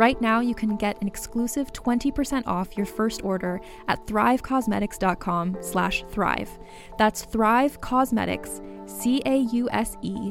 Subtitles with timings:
[0.00, 6.04] Right now, you can get an exclusive 20% off your first order at thrivecausemetics.com slash
[6.08, 6.48] thrive.
[6.96, 10.30] That's Thrive Causemetics, C-A-U-S-E-M-E-T-I-C-S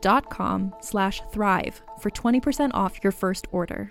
[0.00, 3.90] dot com slash thrive for 20% off your first order.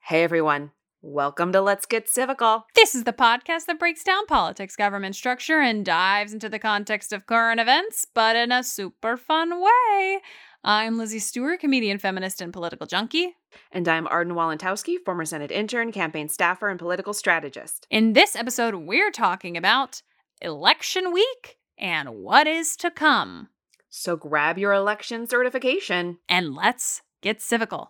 [0.00, 2.64] Hey everyone, welcome to Let's Get Civical.
[2.74, 7.14] This is the podcast that breaks down politics, government structure, and dives into the context
[7.14, 10.20] of current events, but in a super fun way.
[10.68, 13.36] I'm Lizzie Stewart, comedian, feminist, and political junkie.
[13.72, 17.86] And I'm Arden Walentowski, former Senate intern, campaign staffer, and political strategist.
[17.88, 20.02] In this episode, we're talking about
[20.42, 23.48] election week and what is to come.
[23.88, 26.18] So grab your election certification.
[26.28, 27.88] And let's get civical.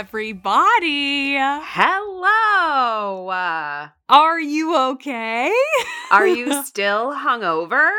[0.00, 1.36] Everybody.
[1.36, 3.28] Hello.
[3.28, 5.52] Uh, Are you okay?
[6.10, 7.90] are you still hungover?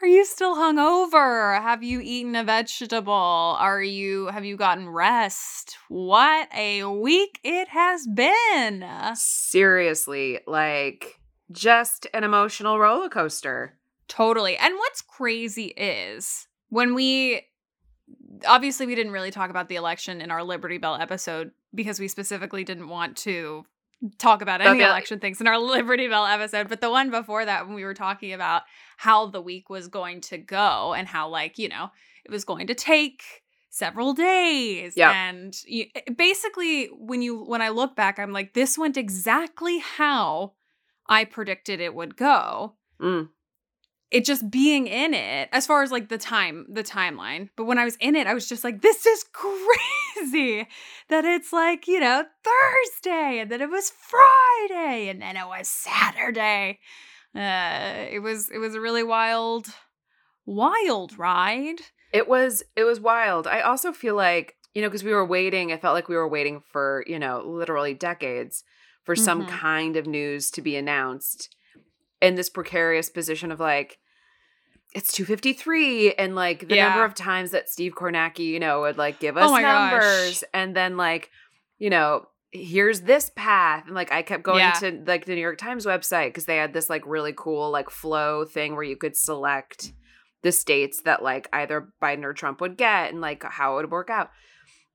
[0.00, 1.60] Are you still hungover?
[1.60, 3.12] Have you eaten a vegetable?
[3.58, 5.78] Are you have you gotten rest?
[5.88, 8.84] What a week it has been.
[9.16, 11.18] Seriously, like
[11.50, 13.76] just an emotional roller coaster.
[14.06, 14.56] Totally.
[14.56, 17.42] And what's crazy is when we
[18.46, 22.08] obviously we didn't really talk about the election in our Liberty Bell episode because we
[22.08, 23.64] specifically didn't want to
[24.18, 24.84] talk about any Okay.
[24.84, 26.68] election things in our Liberty Bell episode.
[26.68, 28.62] But the one before that, when we were talking about
[28.96, 31.90] how the week was going to go and how, like, you know,
[32.24, 33.22] it was going to take
[33.74, 38.98] several days and you, basically when you when i look back i'm like this went
[38.98, 40.52] exactly how
[41.06, 43.30] i predicted it would go Mm.
[44.12, 47.78] It just being in it as far as like the time the timeline but when
[47.78, 50.66] i was in it i was just like this is crazy
[51.08, 55.68] that it's like you know thursday and then it was friday and then it was
[55.68, 56.78] saturday
[57.34, 59.68] uh it was it was a really wild
[60.46, 61.80] wild ride
[62.12, 63.46] It was it was wild.
[63.46, 66.28] I also feel like, you know, because we were waiting, i felt like we were
[66.28, 68.64] waiting for, you know, literally decades
[69.04, 69.48] for some Mhm.
[69.48, 71.56] kind of news to be announced
[72.20, 73.98] in this precarious position of like
[74.94, 79.18] it's 253 and like the number of times that Steve Kornacki, you know, would like
[79.20, 79.92] give oh us Oh my gosh.
[79.92, 81.30] numbers and then like,
[81.78, 84.72] you know, here's this path and like I kept going Yeah.
[84.72, 87.88] to like the New York Times website because they had this like really cool like
[87.90, 89.92] flow thing where you could select
[90.42, 93.90] the states that like either Biden or Trump would get and like how it would
[93.90, 94.30] work out.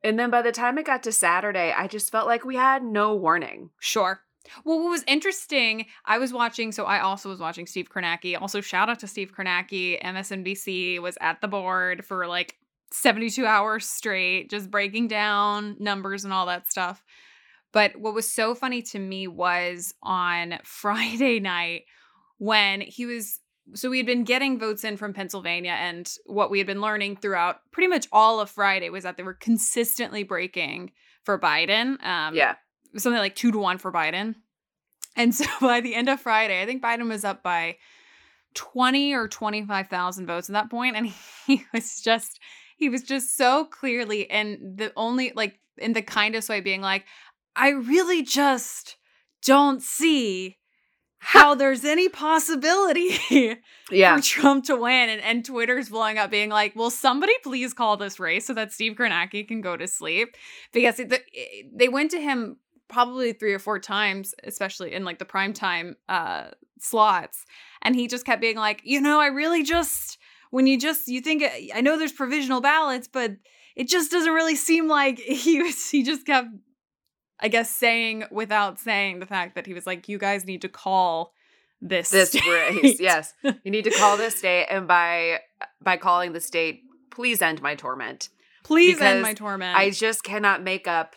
[0.03, 2.83] And then by the time it got to Saturday, I just felt like we had
[2.83, 3.71] no warning.
[3.79, 4.21] Sure.
[4.65, 8.39] Well, what was interesting, I was watching, so I also was watching Steve Kornacki.
[8.39, 10.01] Also, shout out to Steve Kornacki.
[10.01, 12.55] MSNBC was at the board for like
[12.91, 17.03] 72 hours straight, just breaking down numbers and all that stuff.
[17.73, 21.83] But what was so funny to me was on Friday night
[22.37, 23.39] when he was.
[23.73, 27.17] So we had been getting votes in from Pennsylvania, and what we had been learning
[27.17, 30.91] throughout pretty much all of Friday was that they were consistently breaking
[31.25, 32.01] for Biden.
[32.01, 32.55] Um, yeah.
[32.99, 34.35] Something like two to one for Biden.
[35.15, 37.77] And so by the end of Friday, I think Biden was up by
[38.55, 41.07] 20 or 25,000 votes at that point and
[41.47, 42.39] he was just
[42.77, 47.05] he was just so clearly and the only like in the kindest way being like
[47.55, 48.97] I really just
[49.43, 50.57] don't see
[51.19, 53.17] how there's any possibility
[53.91, 54.15] Yeah.
[54.17, 55.09] for Trump to win.
[55.09, 58.71] And, and Twitter's blowing up being like, will somebody please call this race so that
[58.71, 60.35] Steve Kornacki can go to sleep?
[60.71, 62.57] Because it, the, it- they went to him
[62.87, 66.49] probably three or four times, especially in like the prime time uh,
[66.79, 67.45] slots.
[67.81, 70.17] And he just kept being like, you know, I really just,
[70.51, 71.43] when you just, you think,
[71.73, 73.31] I know there's provisional ballots, but
[73.75, 76.47] it just doesn't really seem like he was, he just kept,
[77.39, 80.69] I guess, saying without saying the fact that he was like, you guys need to
[80.69, 81.33] call
[81.81, 82.99] this This state." race.
[82.99, 83.33] Yes.
[83.63, 85.39] You need to call this state and by
[85.81, 86.81] by calling the state,
[87.11, 88.29] please end my torment.
[88.63, 89.77] Please end my torment.
[89.77, 91.15] I just cannot make up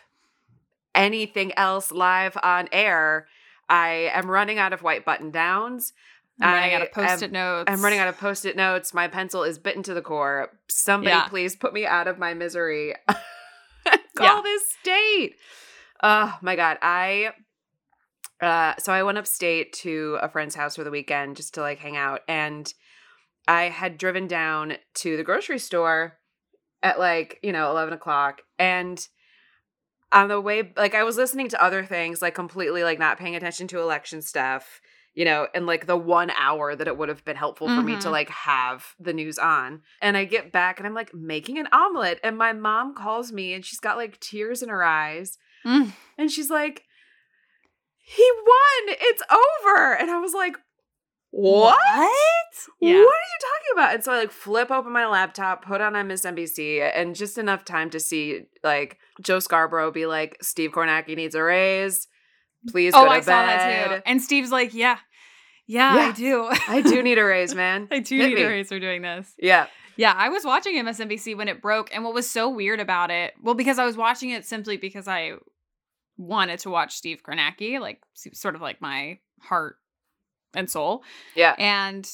[0.95, 3.27] anything else live on air.
[3.69, 5.93] I am running out of white button downs.
[6.41, 7.71] I'm running out of post-it notes.
[7.71, 8.93] I'm running out of post-it notes.
[8.93, 10.49] My pencil is bitten to the core.
[10.69, 11.27] Somebody Yeah.
[11.27, 12.95] please put me out of my misery.
[14.17, 14.41] Call Yeah.
[14.43, 15.35] this state.
[16.01, 16.77] Oh my god.
[16.81, 17.31] I
[18.41, 21.77] uh so I went upstate to a friend's house for the weekend just to like
[21.79, 22.73] hang out and
[23.47, 26.17] I had driven down to the grocery store
[26.83, 28.41] at like, you know, 11 o'clock.
[28.57, 29.05] And
[30.13, 33.35] on the way, like, I was listening to other things, like, completely, like, not paying
[33.35, 34.81] attention to election stuff,
[35.13, 37.97] you know, and like the one hour that it would have been helpful for me
[37.99, 38.11] to, Mhm.
[38.11, 39.81] like, have the news on.
[40.01, 42.19] And I get back and I'm like making an omelet.
[42.23, 45.37] And my mom calls me and she's got like tears in her eyes.
[45.65, 45.91] Mm.
[46.17, 46.85] And she's like,
[48.03, 48.95] he won.
[48.99, 49.93] It's over.
[49.97, 50.57] And I was like,
[51.31, 51.77] what?
[52.81, 52.93] Yeah.
[52.93, 53.93] What are you talking about?
[53.95, 57.89] And so I like flip open my laptop, put on MSNBC, and just enough time
[57.91, 62.07] to see like Joe Scarborough be like, Steve Kornacki needs a raise.
[62.69, 63.23] Please Oh, go to I bed.
[63.25, 64.01] saw that too.
[64.05, 64.97] And Steve's like, yeah,
[65.67, 66.01] yeah, Yeah.
[66.07, 66.47] I do.
[66.67, 67.87] I do need a raise, man.
[67.91, 68.41] I do Hit need me.
[68.43, 69.33] a raise for doing this.
[69.39, 69.67] Yeah.
[69.97, 73.33] Yeah, I was watching MSNBC when it broke, and what was so weird about it,
[73.43, 75.33] well, because I was watching it simply because I
[76.17, 77.99] wanted to watch Steve Kornacki, like
[78.33, 79.75] sort of like my heart
[80.53, 81.03] and soul.
[81.35, 81.55] Yeah.
[81.57, 82.09] and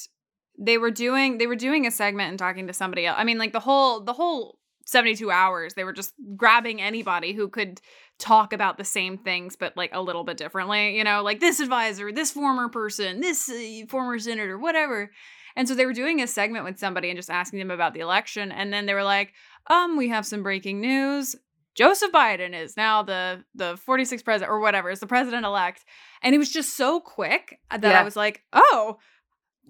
[0.58, 3.16] they were doing they were doing a segment and talking to somebody else.
[3.18, 7.48] I mean, like the whole the whole 72 hours, they were just grabbing anybody who
[7.48, 7.80] could
[8.18, 11.60] talk about the same things but like a little bit differently, you know, like this
[11.60, 15.10] advisor, this former person, this uh, former senator, whatever.
[15.54, 18.00] And so they were doing a segment with somebody and just asking them about the
[18.00, 19.34] election and then they were like,
[19.68, 21.36] "Um, we have some breaking news.
[21.78, 25.84] Joseph Biden is now the the 46th president or whatever, is the president elect."
[26.22, 28.98] And it was just so quick uh, that I was like, "Oh,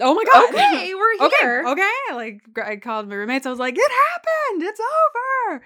[0.00, 1.64] oh my god, Okay, we're okay, here.
[1.66, 3.44] okay." Like I called my roommates.
[3.46, 4.62] I was like, "It happened.
[4.62, 5.62] It's over."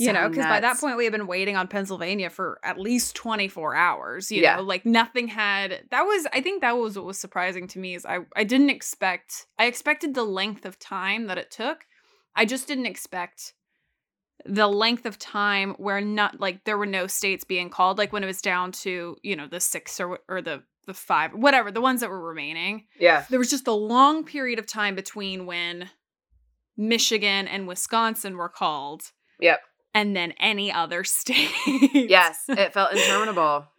[0.00, 3.14] you know, because by that point we had been waiting on Pennsylvania for at least
[3.14, 4.30] 24 hours.
[4.32, 4.56] You Yeah.
[4.56, 5.84] know, like nothing had.
[5.90, 8.70] That was, I think, that was what was surprising to me is I I didn't
[8.70, 9.46] expect.
[9.58, 11.86] I expected the length of time that it took.
[12.34, 13.54] I just didn't expect
[14.46, 18.22] the length of time where not like there were no states being called like when
[18.22, 21.80] it was down to you know the six or or the the five whatever the
[21.80, 23.24] ones that were remaining Yeah.
[23.28, 25.90] there was just a long period of time between when
[26.76, 29.02] Michigan and Wisconsin were called.
[29.40, 29.60] Yep.
[29.94, 31.50] And then any other state.
[31.92, 32.44] Yes.
[32.48, 33.66] It felt interminable.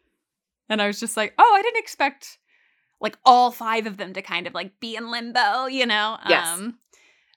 [0.71, 2.37] And I was just like, oh, I didn't expect
[3.01, 6.17] like all five of them to kind of like be in limbo, you know?
[6.27, 6.47] Yes.
[6.47, 6.77] Um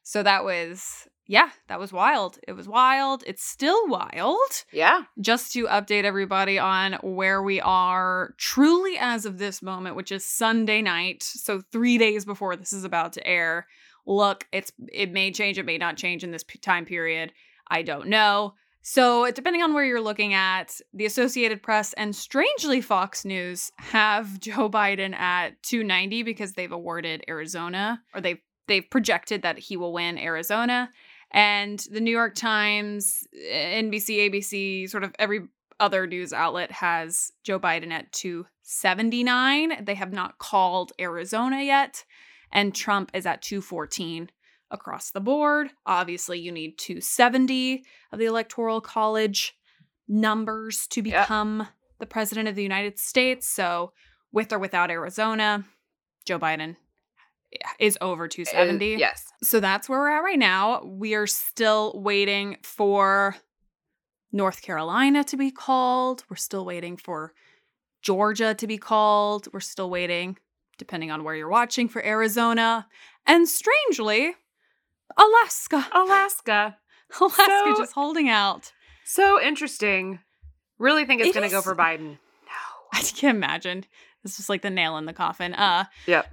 [0.02, 2.38] so that was yeah, that was wild.
[2.46, 3.22] It was wild.
[3.26, 4.64] It's still wild.
[4.72, 5.04] Yeah.
[5.20, 10.26] Just to update everybody on where we are truly as of this moment, which is
[10.26, 11.22] Sunday night.
[11.22, 13.66] So 3 days before this is about to air.
[14.04, 17.32] Look, it's it may change, it may not change in this p- time period.
[17.68, 18.54] I don't know.
[18.84, 24.40] So, depending on where you're looking at, the Associated Press and strangely Fox News have
[24.40, 29.92] Joe Biden at 290 because they've awarded Arizona or they've they've projected that he will
[29.92, 30.90] win Arizona.
[31.32, 35.48] And the New York Times, eh, NBC, ABC, sort of every
[35.80, 39.84] other news outlet has Joe Biden at 279.
[39.84, 42.04] They have not called Arizona yet.
[42.52, 44.30] And Trump is at 214
[44.70, 45.70] across the board.
[45.86, 49.54] Obviously, you need 270 of the Electoral College
[50.06, 51.24] numbers to Yep.
[51.24, 53.48] become the president of the United States.
[53.48, 53.92] So,
[54.32, 55.64] with or without Arizona,
[56.26, 56.76] Joe Biden
[57.78, 58.94] is over 270.
[58.94, 59.32] Uh, yes.
[59.42, 60.82] So that's where we're at right now.
[60.84, 63.36] We are still waiting for
[64.32, 66.24] North Carolina to be called.
[66.30, 67.32] We're still waiting for
[68.00, 69.48] Georgia to be called.
[69.52, 70.38] We're still waiting,
[70.78, 72.86] depending on where you're watching, for Arizona.
[73.26, 74.34] And strangely,
[75.16, 75.86] Alaska.
[75.94, 76.76] Alaska.
[77.20, 78.72] Alaska So- just holding out.
[79.04, 80.20] So interesting.
[80.78, 82.06] Really think it's It going to go for Biden.
[82.10, 82.18] No.
[82.92, 83.84] I can't imagine.
[84.24, 85.54] It's just like the nail in the coffin.
[85.54, 86.26] Uh Yep.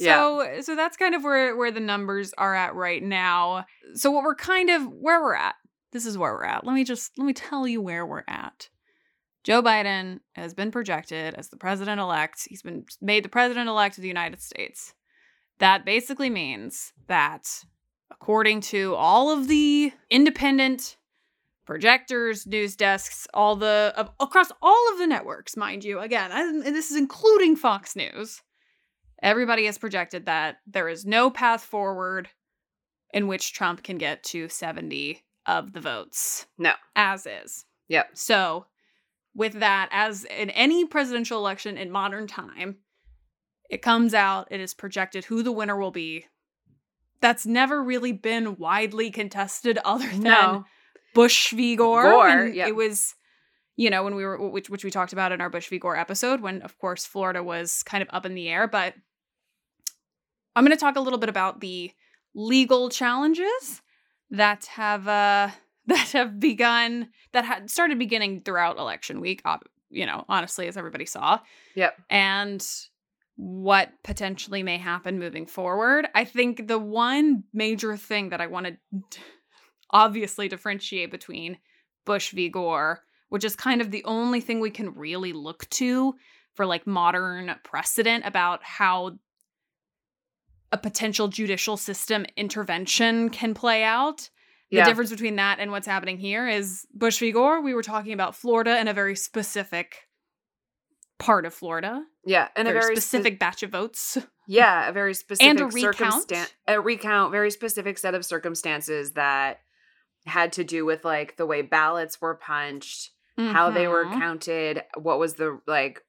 [0.00, 0.16] yeah.
[0.16, 3.64] So so that's kind of where where the numbers are at right now.
[3.94, 5.54] So what we're kind of where we're at.
[5.92, 6.66] This is where we're at.
[6.66, 8.68] Let me just let me tell you where we're at.
[9.44, 12.46] Joe Biden has been projected as the president elect.
[12.48, 14.92] He's been made the president elect of the United States.
[15.58, 17.46] That basically means that
[18.10, 20.96] according to all of the independent
[21.66, 25.98] projectors, news desks, all the uh, across all of the networks, mind you.
[25.98, 28.42] Again, I, and this is including Fox News.
[29.22, 32.28] Everybody has projected that there is no path forward
[33.12, 36.46] in which Trump can get to 70 of the votes.
[36.58, 36.72] No.
[36.94, 37.64] As is.
[37.88, 38.10] Yep.
[38.14, 38.66] So,
[39.34, 42.76] with that, as in any presidential election in modern time,
[43.70, 46.26] it comes out, it is projected who the winner will be.
[47.20, 50.64] That's never really been widely contested other than No.
[51.16, 51.74] Bush v.
[51.74, 52.02] Gore.
[52.04, 52.68] Gore, yep.
[52.68, 53.14] It was,
[53.76, 55.78] you know, when we were, which, which we talked about in our Bush v.
[55.78, 58.68] Gore episode, when, of course, Florida was kind of up in the air.
[58.68, 58.94] But
[60.54, 61.90] I'm going to talk a little bit about the
[62.34, 63.82] legal challenges
[64.30, 65.48] that have, uh,
[65.86, 69.42] that have begun, that had started beginning throughout election week,
[69.90, 71.40] you know, honestly, as everybody saw
[71.74, 71.96] Yep.
[72.10, 72.66] and
[73.36, 76.08] what potentially may happen moving forward.
[76.14, 78.78] I think the one major thing that I wanted
[79.10, 79.20] to
[79.90, 81.58] obviously differentiate between
[82.04, 82.48] Bush v.
[82.48, 86.14] Gore, which is kind of the only thing we can really look to
[86.54, 89.18] for like modern precedent about how
[90.72, 94.30] a potential judicial system intervention can play out.
[94.70, 94.84] The Yeah.
[94.84, 97.30] difference between that and what's happening here is Bush v.
[97.30, 100.08] Gore, we were talking about Florida and a very specific
[101.18, 102.48] part of Florida, Yeah.
[102.56, 104.18] And very, a very spe- specific batch of votes.
[104.48, 106.28] Yeah, a very specific and a recount?
[106.28, 109.60] circumstan- a recount, very specific set of circumstances that
[110.26, 114.18] had to do with like the way ballots were punched, how they were Mhm.
[114.18, 116.02] counted, what was the like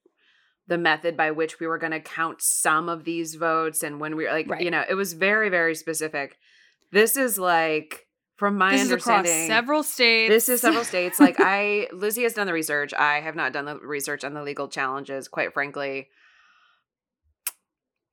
[0.67, 4.15] the method by which we were going to count some of these votes and when
[4.17, 4.61] we were like Right.
[4.61, 6.37] you know, it was very very specific.
[6.91, 8.05] This is like
[8.37, 10.29] from my This is understanding several states.
[10.29, 11.19] this is several states.
[11.19, 12.93] Like I, Lizzie has done the research.
[12.93, 15.27] I have not done the research on the legal challenges.
[15.27, 16.09] Quite frankly,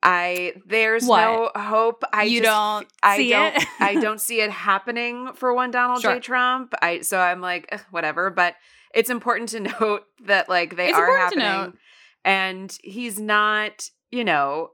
[0.04, 2.04] I there's no hope.
[2.12, 3.56] I you just, don't I see don't.
[3.56, 3.66] it.
[3.80, 6.14] I don't see it happening for one Donald Sure.
[6.14, 6.20] J.
[6.20, 6.74] Trump.
[6.82, 8.28] I so I'm like "Ugh, whatever.
[8.30, 8.54] But
[8.94, 11.72] it's important to note that like they It's are happening,
[12.24, 13.88] and he's not.
[14.10, 14.70] You know,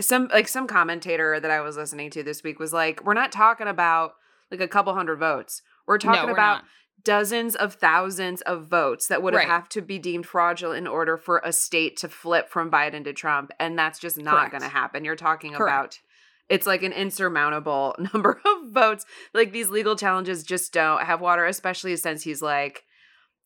[0.00, 3.30] some like some commentator that I was listening to this week was like, we're not
[3.30, 4.14] talking about
[4.50, 5.62] like a couple hundred votes.
[5.86, 6.64] We're talking no, we're about not.
[7.06, 9.46] Dozens of thousands of votes that would Right.
[9.46, 13.12] have to be deemed fraudulent in order for a state to flip from Biden to
[13.12, 13.52] Trump.
[13.60, 15.04] And that's just not going to happen.
[15.04, 16.00] You're talking about
[16.48, 19.06] it's like an insurmountable number of votes.
[19.32, 22.82] Like these legal challenges just don't have water, especially since he's like,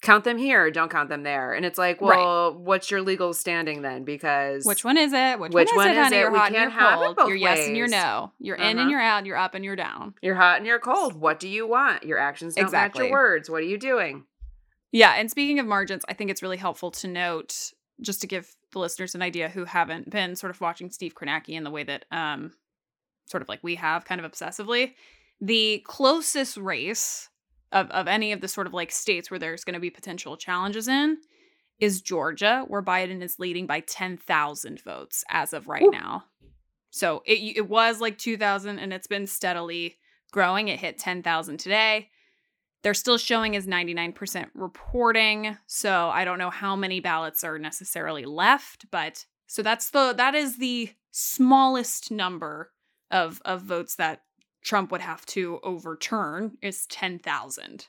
[0.03, 1.53] count them here, don't count them there.
[1.53, 2.17] And it's like, Right.
[2.19, 4.05] well, what's your legal standing then?
[4.05, 5.39] Because Which one is it?
[5.39, 6.17] Which, Which one one is is it, honey?
[6.17, 6.21] it?
[6.21, 7.29] You're We hot and can't you're have it cold.
[7.29, 8.33] You're yes and you're no.
[8.39, 8.81] You're in Uh-huh.
[8.81, 9.27] and you're out.
[9.27, 10.15] You're up and you're down.
[10.23, 11.15] you're hot and you're cold.
[11.15, 12.05] What do you want?
[12.05, 13.51] Your actions don't match your words.
[13.51, 14.25] What are you doing?
[14.93, 18.57] Yeah, and speaking of margins, I think it's really helpful to note, just to give
[18.73, 21.85] the listeners an idea who haven't been sort of watching Steve Kornacki in the way
[21.85, 22.53] that, um,
[23.27, 24.95] sort of like we have, kind of obsessively.
[25.41, 27.29] The closest race
[27.73, 30.37] of of any of the sort of like states where there's going to be potential
[30.37, 31.19] challenges in
[31.79, 35.91] is Georgia, where Biden is leading by ten thousand votes as of right Ooh.
[35.91, 36.25] now.
[36.91, 39.97] So it it was like two thousand, and it's been steadily
[40.33, 40.69] growing.
[40.69, 42.09] It hit ten thousand today.
[42.83, 45.59] They're still showing as 99% reporting.
[45.67, 50.35] So I don't know how many ballots are necessarily left, but so that's the that
[50.35, 52.73] is the smallest number
[53.11, 54.23] of of votes that
[54.63, 57.87] Trump would have to overturn is 10,000.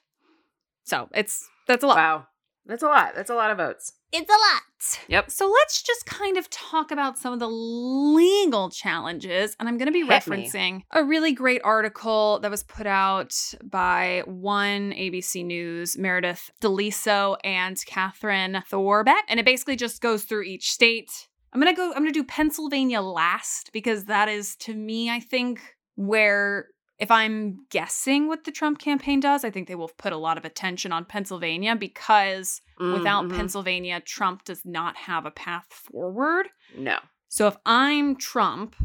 [0.83, 1.97] So it's that's a lot.
[1.97, 2.27] Wow.
[2.65, 3.15] That's a lot.
[3.15, 3.93] That's a lot of votes.
[4.11, 4.99] It's a lot.
[5.07, 5.31] Yep.
[5.31, 9.55] So let's just kind of talk about some of the legal challenges.
[9.59, 10.45] And I'm going to be Hit me.
[10.45, 17.37] referencing a really great article that was put out by one ABC News, Meredith DeLiso
[17.43, 19.15] and Catherine Thorbecke.
[19.27, 21.29] And it basically just goes through each state.
[21.53, 25.09] I'm going to go, I'm going to do Pennsylvania last because that is, to me,
[25.09, 25.61] I think,
[26.07, 26.67] where
[26.99, 30.37] if I'm guessing what the Trump campaign does, I think they will put a lot
[30.37, 33.35] of attention on Pennsylvania because without Mhm.
[33.35, 36.47] Pennsylvania, Trump does not have a path forward.
[36.75, 36.99] No.
[37.27, 38.75] So if I'm Trump,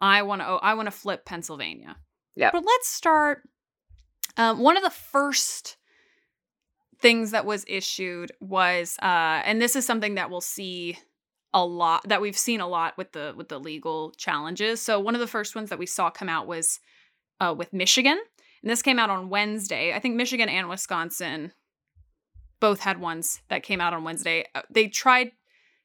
[0.00, 1.96] I want to oh, I want to flip Pennsylvania.
[2.36, 2.52] Yep.
[2.52, 3.42] But let's start.
[4.36, 5.76] Um, one of the first
[6.98, 10.98] things that was issued was, uh, and this is something that we'll see
[11.56, 14.80] a lot that we've seen a lot with the with the legal challenges.
[14.82, 16.80] So one of the first ones that we saw come out was
[17.40, 18.20] uh, with Michigan,
[18.62, 19.94] and this came out on Wednesday.
[19.94, 21.52] I think Michigan and Wisconsin
[22.60, 24.44] both had ones that came out on Wednesday.
[24.54, 25.32] Uh, They tried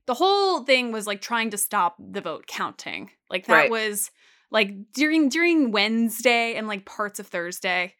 [0.08, 3.12] the whole thing was like trying to stop the vote counting.
[3.30, 3.72] Like that Right.
[3.72, 4.12] was
[4.52, 7.96] like during during Wednesday and like parts of Thursday.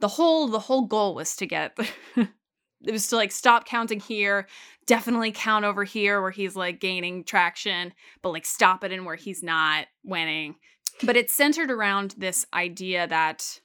[0.00, 1.76] The whole the whole goal was to get
[2.84, 4.46] it was to like stop counting here,
[4.86, 7.92] definitely count over here where he's like gaining traction,
[8.22, 10.56] but like stop it in where he's not winning.
[11.02, 13.60] But it's centered around this idea that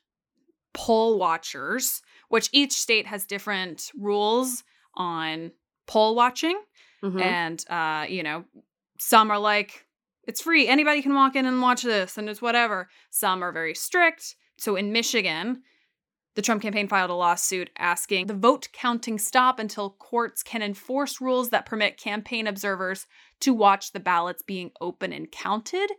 [0.74, 4.63] poll watchers, which each state has different rules
[4.96, 5.51] on
[5.88, 6.60] poll watching,
[7.03, 7.22] Mhm.
[7.22, 8.46] and uh, you know,
[9.00, 9.86] some are like
[10.25, 12.89] it's free, anybody can walk in and watch this, and it's whatever.
[13.10, 14.36] Some are very strict.
[14.58, 15.63] So in Michigan,
[16.36, 21.22] the Trump campaign filed a lawsuit asking the vote counting stop until courts can enforce
[21.22, 23.06] rules that permit campaign observers
[23.42, 25.92] to watch the ballots being open and counted.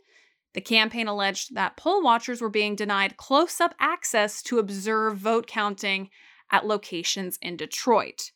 [0.54, 5.46] The campaign alleged that poll watchers were being denied close up access to observe vote
[5.46, 6.10] counting
[6.50, 8.30] at locations in Detroit.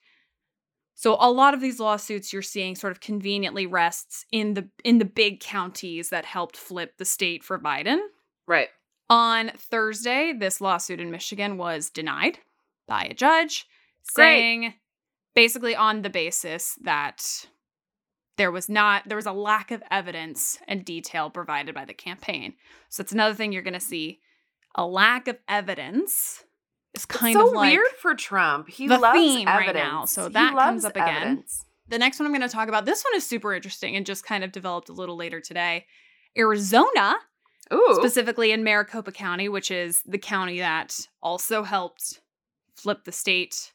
[0.95, 4.99] So a lot of these lawsuits you're seeing sort of conveniently rests in the in
[4.99, 7.99] the big counties that helped flip the state for Biden.
[8.47, 8.69] right.
[9.11, 12.39] On Thursday, this lawsuit in Michigan was denied
[12.87, 13.67] by a judge,
[14.15, 14.25] Great.
[14.25, 14.75] saying
[15.35, 17.47] basically on the basis that
[18.37, 22.55] there was not there was a lack of evidence and detail provided by the campaign.
[22.89, 24.21] So it's another thing you're going to see
[24.75, 26.45] a lack of evidence
[26.95, 28.69] is kind so of like weird for Trump.
[28.69, 29.77] He the loves theme evidence.
[29.77, 31.09] right now, so that comes up again.
[31.09, 31.65] evidence.
[31.89, 32.85] the next one I'm going to talk about.
[32.85, 35.87] This one is super interesting and just kind of developed a little later today.
[36.37, 37.17] Arizona
[37.73, 37.97] Ooh.
[37.97, 42.21] specifically in Maricopa County, which is the county that also helped
[42.77, 43.73] flip the state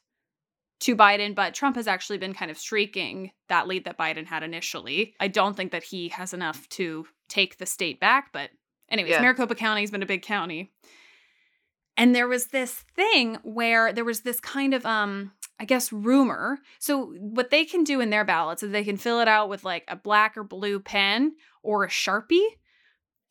[0.80, 4.42] to Biden, but Trump has actually been kind of streaking that lead that Biden had
[4.42, 5.14] initially.
[5.20, 8.50] I don't think that he has enough to take the state back, but
[8.90, 9.20] anyways, Yeah.
[9.22, 10.72] Maricopa County's been a big county.
[11.96, 16.58] And there was this thing where there was this kind of um I guess rumor.
[16.80, 19.62] So what they can do in their ballots is they can fill it out with
[19.64, 22.44] like a black or blue pen or a Sharpie.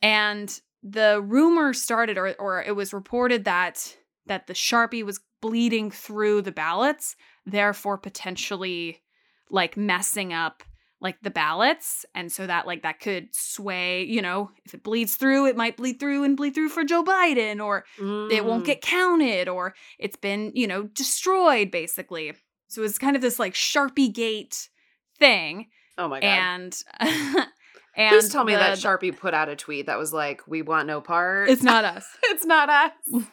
[0.04, 3.96] And the rumor started or or it was reported that
[4.28, 9.02] that the Sharpie was bleeding through the ballots, therefore potentially
[9.50, 10.63] like messing up
[11.02, 15.16] like the ballots and so that like that could sway, you know, if it bleeds
[15.16, 17.84] through, it might bleed through and bleed through for Joe Biden or
[18.32, 18.68] it won't Mm.
[18.68, 22.32] get counted or it's been, you know, destroyed basically.
[22.70, 24.70] So it's kind of this like Sharpie gate
[25.20, 25.68] thing.
[25.98, 26.26] Oh my god.
[26.28, 26.84] And
[27.95, 30.62] and Please tell me the- that Sharpie put out a tweet that was like, "We
[30.62, 32.06] want no part." It's not us.
[32.23, 32.91] it's not us.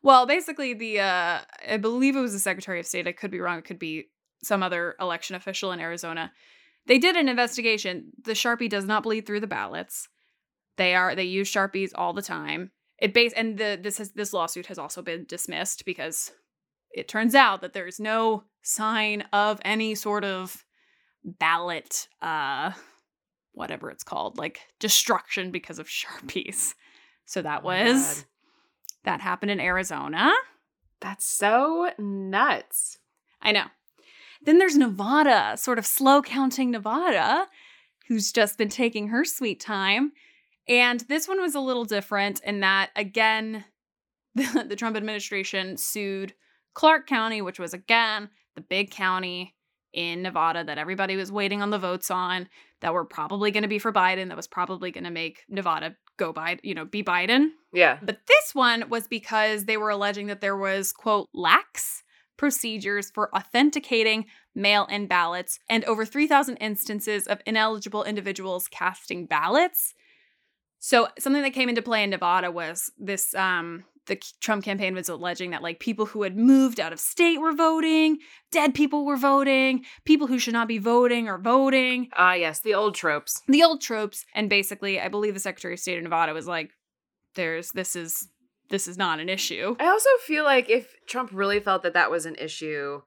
[0.00, 3.08] Well, basically the uh I believe it was the Secretary of State.
[3.08, 3.58] I could be wrong.
[3.58, 4.08] It could be
[4.44, 6.32] some other election official in Arizona.
[6.86, 8.12] They did an investigation.
[8.22, 10.08] The Sharpie does not bleed through the ballots.
[10.76, 12.70] They are they use Sharpies all the time.
[12.98, 16.30] It base and the this has this lawsuit has also been dismissed because
[16.92, 20.64] it turns out that there's no sign of any sort of
[21.24, 22.70] ballot uh
[23.52, 26.74] whatever it's called, like destruction because of Sharpies.
[27.24, 28.24] So that Oh was God.
[29.04, 30.32] that happened in Arizona.
[31.00, 32.98] That's so nuts.
[33.40, 33.66] I know.
[34.42, 37.46] Then there's Nevada, sort of slow counting Nevada,
[38.08, 40.12] who's just been taking her sweet time.
[40.68, 43.64] And this one was a little different in that, again,
[44.34, 46.34] the, the Trump administration sued
[46.74, 49.54] Clark County, which was, again, the big county
[49.92, 52.48] in Nevada that everybody was waiting on the votes on,
[52.80, 55.96] that were probably going to be for Biden, that was probably going to make Nevada
[56.16, 57.50] go by, you know, be Biden.
[57.72, 57.98] Yeah.
[58.02, 62.02] But this one was because they were alleging that there was, quote, lax
[62.36, 69.94] procedures for authenticating mail in ballots and over 3,000 instances of ineligible individuals casting ballots.
[70.80, 75.08] So, something that came into play in Nevada was this um, the Trump campaign was
[75.08, 78.18] alleging that like people who had moved out of state were voting,
[78.50, 82.74] dead people were voting, people who should not be voting are voting Ah, yes, the
[82.74, 83.40] old tropes.
[83.46, 86.70] the old tropes and basically i believe the secretary of state of nevada was like
[87.36, 88.28] there's this is
[88.70, 92.10] this is not an issue I also feel like if Trump really felt that that
[92.10, 93.00] was an issue,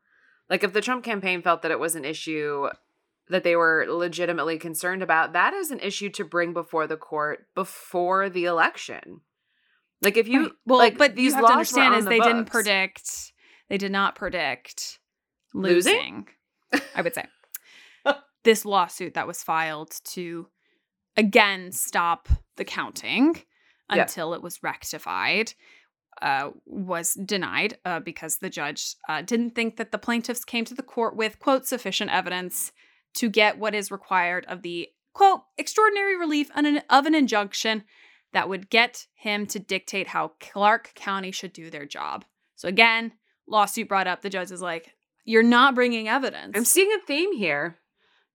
[0.50, 2.68] like if the Trump campaign felt that it was an issue
[3.30, 7.46] that they were legitimately concerned about, that is an issue to bring before the court
[7.56, 9.22] before the election.
[10.02, 10.52] Like if you Right.
[10.66, 13.34] well like, but these you have to understand is the they didn't predict
[13.70, 15.00] they did not predict
[15.54, 15.94] Losing?
[16.74, 17.26] losing i would say
[18.44, 20.48] this lawsuit that was filed to
[21.18, 23.36] again stop the counting
[23.94, 24.04] Yeah.
[24.04, 25.54] until it was rectified
[26.22, 30.74] uh, was denied uh, because the judge uh, didn't think that the plaintiffs came to
[30.76, 32.72] the court with quote sufficient evidence
[33.16, 36.50] to get what is required of the quote extraordinary relief
[36.90, 37.84] of an injunction
[38.34, 42.26] that would get him to dictate how Clark County should do their job.
[42.56, 43.14] So again,
[43.48, 44.22] lawsuit brought up.
[44.22, 44.94] The judge is like,
[45.26, 46.54] "You're not bringing evidence.
[46.56, 47.80] I'm seeing a theme here.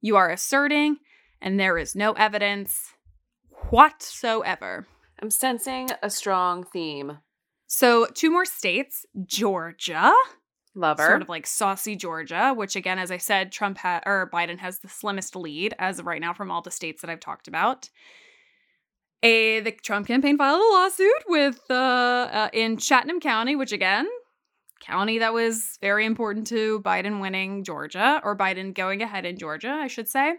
[0.02, 0.98] you are asserting,
[1.40, 2.92] and there is no evidence
[3.70, 4.86] whatsoever.
[5.20, 7.18] I'm sensing a strong theme.
[7.66, 10.12] So, two more states Georgia,
[10.74, 11.06] Lover.
[11.06, 14.78] sort of like saucy Georgia, which again, as I said, Trump ha- or Biden has
[14.80, 17.88] the slimmest lead as of right now from all the states that I've talked about.
[19.22, 24.06] A the Trump campaign filed a lawsuit with uh, uh in Chatham County, which again,
[24.80, 29.70] county that was very important to Biden winning Georgia or Biden going ahead in Georgia,
[29.70, 30.36] I should say.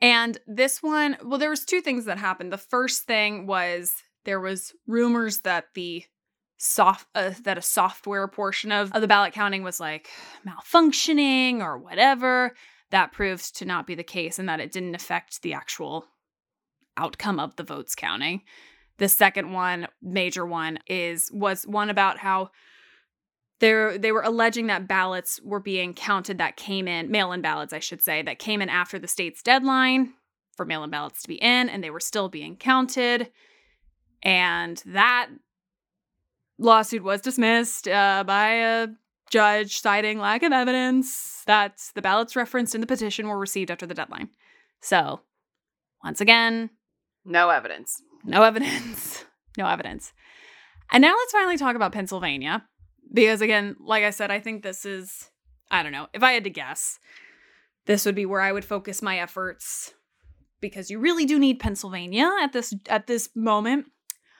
[0.00, 2.52] And this one, well, there was two things that happened.
[2.52, 3.92] The first thing was
[4.24, 6.04] there was rumors that the
[6.58, 10.08] soft uh, that a software portion of, of the ballot counting was like
[10.46, 12.54] malfunctioning or whatever.
[12.90, 16.06] That proved to not be the case and that it didn't affect the actual
[17.00, 18.42] outcome of the votes counting.
[18.98, 22.50] The second one, major one, is was one about how
[23.60, 27.78] they they were alleging that ballots were being counted that came in mail-in ballots, I
[27.78, 30.12] should say, that came in after the state's deadline
[30.56, 33.30] for mail-in ballots to be in, and they were still being counted.
[34.22, 35.30] And that
[36.58, 38.88] lawsuit was dismissed uh, by a
[39.30, 43.86] judge citing lack of evidence that the ballots referenced in the petition were received after
[43.86, 44.28] the deadline.
[44.82, 45.20] So,
[46.04, 46.70] once again,
[47.24, 48.02] no evidence.
[48.24, 49.24] no evidence.
[49.58, 50.12] no evidence.
[50.92, 52.64] And now let's finally talk about Pennsylvania.
[53.12, 55.30] Because again, like I said, I think this is,
[55.70, 56.98] I don't know, if I had to guess,
[57.86, 59.94] this would be where I would focus my efforts
[60.60, 63.86] because you really do need Pennsylvania at this at this moment.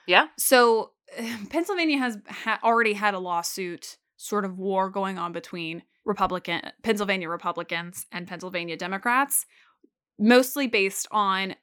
[0.07, 0.29] Yeah.
[0.39, 0.93] So
[1.51, 7.29] Pennsylvania has ha- already had a lawsuit, sort of war going on between Republican Pennsylvania
[7.29, 9.47] Republicans and Pennsylvania Democrats,
[10.19, 11.55] mostly based on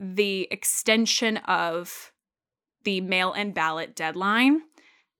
[0.00, 2.10] the extension of
[2.84, 4.62] the mail-in ballot deadline.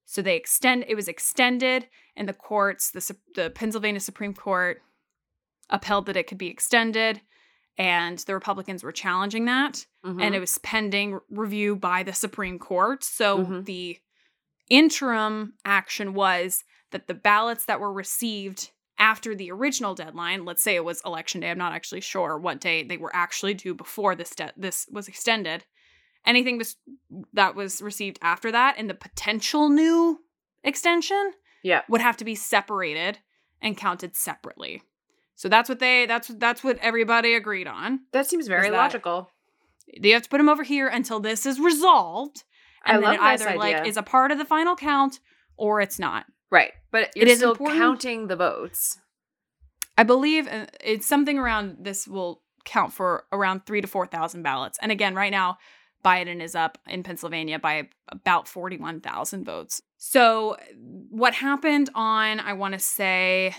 [0.07, 4.83] So they extend it was extended and the courts, the the Pennsylvania Supreme Court
[5.69, 7.21] upheld that it could be extended
[7.79, 10.21] and the Republicans were challenging that Mhm.
[10.23, 13.05] and it was pending review by the Supreme Court.
[13.05, 13.65] So Mhm.
[13.67, 13.99] the
[14.69, 20.77] interim action was that the ballots that were received after the original deadline, let's say
[20.77, 24.15] it was election day, I'm not actually sure what day they were actually due before
[24.15, 25.65] this de- this was extended.
[26.27, 26.77] Anything was,
[27.33, 30.21] that was received after that and the potential new
[30.63, 31.33] extension
[31.63, 31.81] yeah.
[31.89, 33.19] would have to be separated
[33.63, 34.83] and counted separately.
[35.35, 38.01] So that's what they that's that's what everybody agreed on.
[38.13, 39.31] That seems very that- logical.
[39.93, 42.45] You have to put them over here until this is resolved.
[42.85, 45.19] I And then love it either like is a part of the final count
[45.57, 46.27] or it's not.
[46.51, 46.73] Right.
[46.91, 48.99] But you're is still important- counting the votes.
[49.97, 54.43] I believe uh, it's something around this will count for around three to four thousand
[54.43, 54.79] ballots.
[54.81, 55.59] And again, right now,
[56.05, 59.83] Biden is up in Pennsylvania by about forty-one thousand votes.
[59.99, 60.57] So
[61.11, 63.55] what happened on I want to say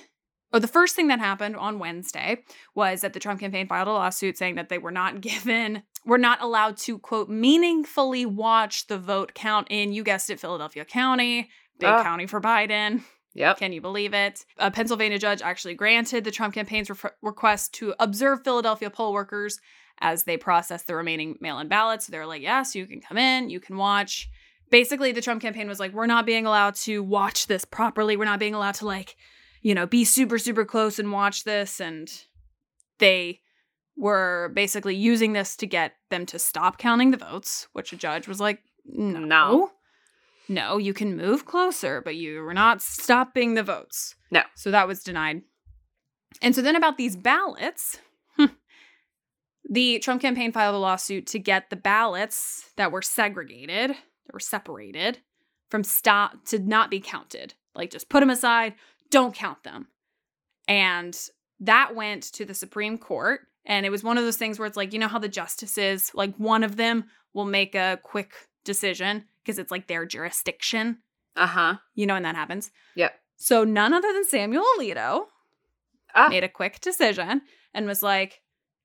[0.53, 2.43] Oh, the first thing that happened on Wednesday
[2.75, 6.17] was that the Trump campaign filed a lawsuit saying that they were not given, were
[6.17, 11.49] not allowed to, quote, meaningfully watch the vote count in, you guessed it, Philadelphia County,
[11.81, 12.03] big Ah.
[12.03, 13.03] county for Biden.
[13.33, 13.57] Yep.
[13.57, 14.45] Can you believe it?
[14.57, 19.59] A Pennsylvania judge actually granted the Trump campaign's re- request to observe Philadelphia poll workers
[20.01, 22.07] as they process the remaining mail in ballots.
[22.07, 24.27] They're like, yes, you can come in, you can watch.
[24.69, 28.17] Basically, the Trump campaign was like, we're not being allowed to watch this properly.
[28.17, 29.15] We're not being allowed to, like,
[29.61, 31.79] you know, be super, super close and watch this.
[31.79, 32.09] And
[32.99, 33.39] they
[33.97, 38.27] were basically using this to get them to stop counting the votes, which a judge
[38.27, 39.19] was like, no.
[39.19, 39.71] No.
[40.51, 44.15] No, you can move closer, but you were not stopping the votes.
[44.31, 44.41] No.
[44.53, 45.43] So that was denied.
[46.41, 47.99] And so then about these ballots,
[48.35, 48.47] hmm,
[49.69, 54.41] the Trump campaign filed a lawsuit to get the ballots that were segregated, that were
[54.41, 55.19] separated
[55.69, 57.53] from stop to not be counted.
[57.73, 58.75] Like just put them aside,
[59.09, 59.87] don't count them.
[60.67, 61.17] And
[61.61, 63.39] that went to the Supreme Court.
[63.65, 66.11] And it was one of those things where it's like, you know how the justices,
[66.13, 68.33] like one of them will make a quick
[68.63, 70.99] decision because it's like their jurisdiction.
[71.35, 71.75] Uh huh.
[71.95, 72.71] You know when that happens.
[72.95, 73.13] Yep.
[73.37, 75.25] So none other than Samuel Alito
[76.13, 76.27] Ah.
[76.29, 77.41] made a quick decision
[77.73, 78.41] and was like,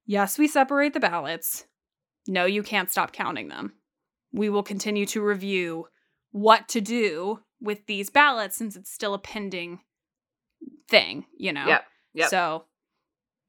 [0.06, 1.66] yes, we separate the ballots.
[2.28, 3.74] No, you can't stop counting them.
[4.32, 5.86] We will continue to review
[6.30, 9.80] what to do with these ballots since it's still a pending
[10.88, 11.66] thing, you know?
[11.66, 11.84] Yep.
[12.14, 12.28] Yep.
[12.30, 12.64] So,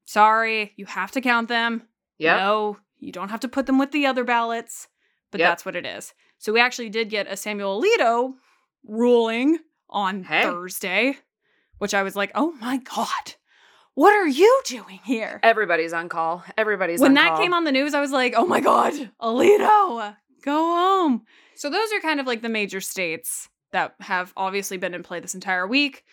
[0.06, 1.84] sorry, you have to count them.
[2.18, 2.38] Yep.
[2.38, 4.88] No, you don't have to put them with the other ballots,
[5.32, 5.50] but Yep.
[5.50, 6.14] that's what it is.
[6.38, 8.34] So we actually did get a Samuel Alito
[8.86, 9.60] ruling
[9.90, 10.44] on Hey.
[10.44, 11.18] Thursday,
[11.78, 13.36] which I was like, oh my God,
[13.94, 15.40] what are you doing here?
[15.44, 16.44] Everybody's on call.
[16.58, 17.38] Everybody's when that call.
[17.42, 21.24] came on the news, I was like, oh my God, Alito, go home.
[21.56, 25.20] So those are kind of like the major states that have obviously been in play
[25.20, 26.04] this entire week.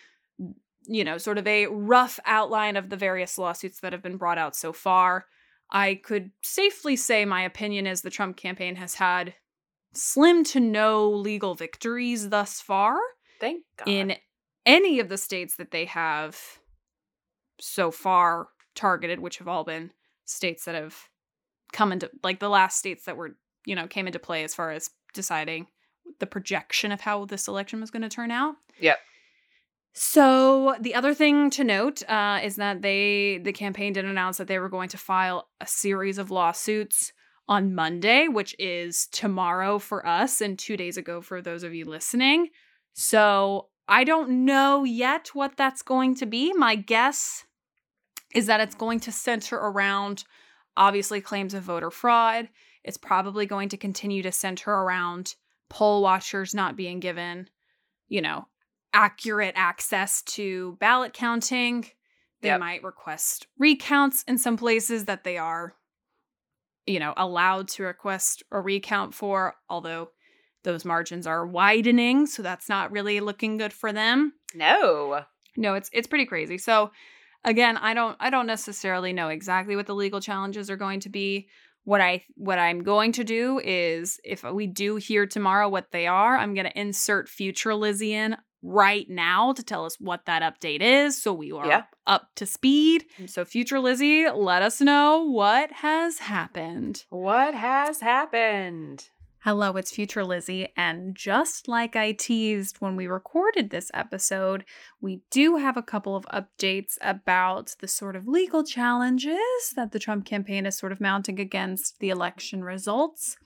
[0.87, 4.37] you know, sort of a rough outline of the various lawsuits that have been brought
[4.37, 5.25] out so far.
[5.71, 9.33] I could safely say my opinion is the Trump campaign has had
[9.93, 12.97] slim to no legal victories thus far.
[13.39, 13.87] Thank God.
[13.87, 14.15] In
[14.65, 16.39] any of the states that they have
[17.59, 19.91] so far targeted, which have all been
[20.25, 20.95] states that have
[21.71, 24.71] come into like the last states that were, you know, came into play as far
[24.71, 25.67] as deciding
[26.19, 28.55] the projection of how this election was going to turn out.
[28.79, 28.97] Yep.
[29.97, 34.47] So the other thing to note uh, is that they the campaign did announce that
[34.47, 37.13] they were going to file a series of lawsuits
[37.47, 41.85] on Monday, which is tomorrow for us and two days ago for those of you
[41.85, 42.49] listening.
[42.93, 46.51] So I don't know yet what that's going to be.
[46.51, 47.45] My guess
[48.33, 50.25] is that it's going to center around
[50.75, 52.49] obviously claims of voter fraud.
[52.83, 55.35] It's probably going to continue to center around
[55.69, 57.49] poll watchers not being given,
[58.09, 58.47] you know,
[58.95, 61.85] accurate access to ballot counting.
[62.41, 62.59] They Yep.
[62.59, 65.75] might request recounts in some places that they are,
[66.85, 70.09] you know, allowed to request a recount for, although
[70.63, 74.33] those margins are widening, so that's not really looking good for them.
[74.53, 75.23] no.
[75.57, 76.57] No, it's it's pretty crazy.
[76.57, 76.91] So
[77.45, 81.09] again, I don't I don't necessarily know exactly what the legal challenges are going to
[81.09, 81.47] be.
[81.85, 86.07] What I what I'm going to do is if we do hear tomorrow what they
[86.07, 88.35] are, I'm going to insert future Lizzie in
[88.67, 91.83] right now to tell us what that update is so we are Yeah.
[92.07, 93.05] up to speed.
[93.27, 97.05] So future Lizzie, let us know what has happened.
[97.09, 99.09] What has happened?
[99.39, 104.65] Hello, it's Future Lizzie, and just like I teased when we recorded this episode,
[104.99, 109.37] we do have a couple of updates about the sort of legal challenges
[109.75, 113.37] that the Trump campaign is sort of mounting against the election results.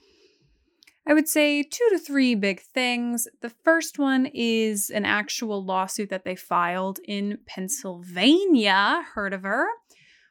[1.06, 3.26] I would say two to three big things.
[3.40, 9.66] The first one is an actual lawsuit that they filed in Pennsylvania, heard of her,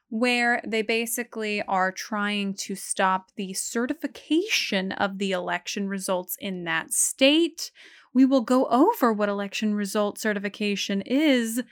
[0.08, 6.92] where they basically are trying to stop the certification of the election results in that
[6.92, 7.70] state.
[8.14, 11.62] We will go over what election result certification is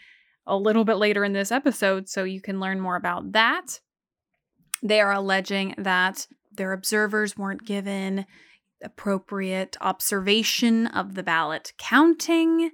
[0.46, 3.80] a little bit later in this episode so you can learn more about that.
[4.82, 8.26] They are alleging that their observers weren't given
[8.82, 12.70] appropriate observation of the ballot counting.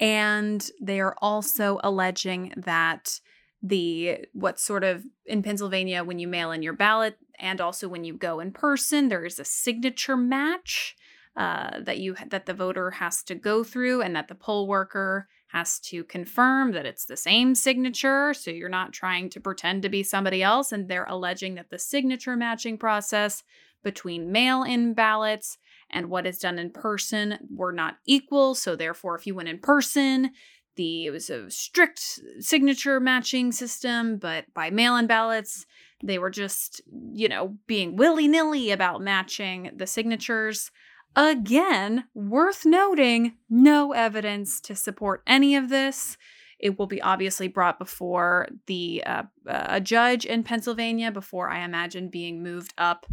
[0.00, 3.20] And they are also alleging that
[3.62, 8.04] the what sort of in Pennsylvania when you mail in your ballot and also when
[8.04, 10.96] you go in person, there is a signature match
[11.36, 15.28] uh, that you that the voter has to go through, and that the poll worker
[15.48, 18.32] has to confirm that it's the same signature.
[18.34, 20.72] So you're not trying to pretend to be somebody else.
[20.72, 23.42] And they're alleging that the signature matching process
[23.82, 25.58] between mail in ballots
[25.90, 28.54] and what is done in person were not equal.
[28.54, 30.30] So therefore, if you went in person,
[30.76, 32.00] the it was a strict
[32.40, 35.66] signature matching system, but by mail-in ballots,
[36.02, 36.80] they were just,
[37.12, 40.70] you know, being willy-nilly about matching the signatures.
[41.14, 46.16] Again, worth noting, no evidence to support any of this.
[46.58, 52.08] It will be obviously brought before the uh, a judge in Pennsylvania before I imagine
[52.08, 53.04] being moved up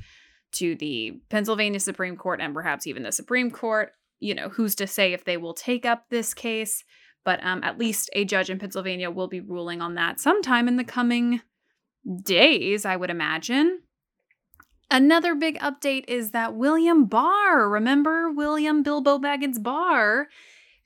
[0.53, 3.91] to the Pennsylvania Supreme Court and perhaps even the Supreme Court.
[4.19, 6.83] You know, who's to say if they will take up this case?
[7.23, 10.77] But um, at least a judge in Pennsylvania will be ruling on that sometime in
[10.77, 11.41] the coming
[12.23, 13.81] days, I would imagine.
[14.91, 20.27] Another big update is that William Barr, remember William Bilbo Baggins Barr,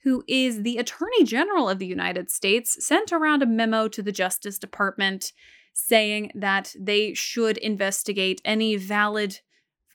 [0.02, 4.12] who is the Attorney General of the United States, sent around a memo to the
[4.12, 5.32] Justice Department
[5.72, 9.40] saying that they should investigate any valid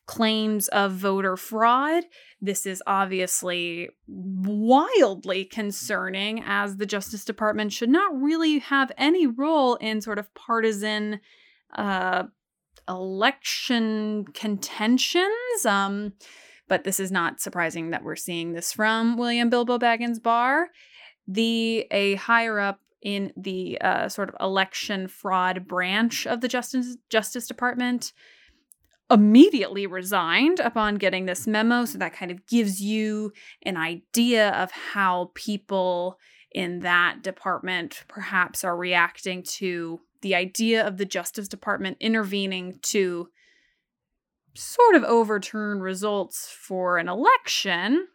[0.10, 2.04] claims of voter fraud.
[2.42, 9.76] This is obviously wildly concerning, as the Justice Department should not really have any role
[9.76, 11.20] in sort of partisan
[11.76, 12.24] uh,
[12.88, 15.64] election contentions.
[15.64, 16.14] Um,
[16.68, 20.70] but this is not surprising that we're seeing this from William Bilbo Baggins Barr.
[21.28, 26.98] The a higher up in the uh, sort of election fraud branch of the Justice
[27.12, 28.12] Justice Department
[29.12, 31.86] immediately resigned upon getting this memo.
[31.86, 36.20] So that kind of gives you an idea of how people
[36.52, 43.30] in that department perhaps are reacting to the idea of the Justice Department intervening to
[44.56, 48.08] sort of overturn results for an election.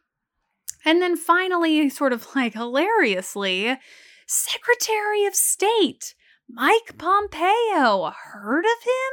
[0.84, 3.78] And then finally, sort of like hilariously,
[4.26, 6.14] Secretary of State
[6.48, 9.12] Mike Pompeo, heard of him?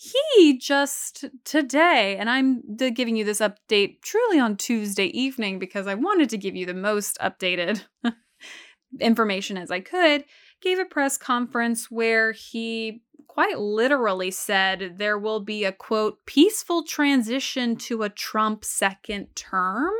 [0.00, 5.94] He just today, and I'm giving you this update truly on Tuesday evening because I
[5.94, 7.82] wanted to give you the most updated
[9.00, 10.24] information as I could,
[10.60, 16.84] gave a press conference where he quite literally said there will be a quote, peaceful
[16.84, 19.94] transition to a Trump second term,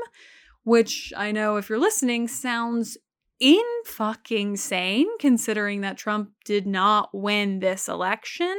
[0.63, 2.99] which I know if you're listening sounds
[3.41, 8.55] in fucking sane considering that Trump did not win this election.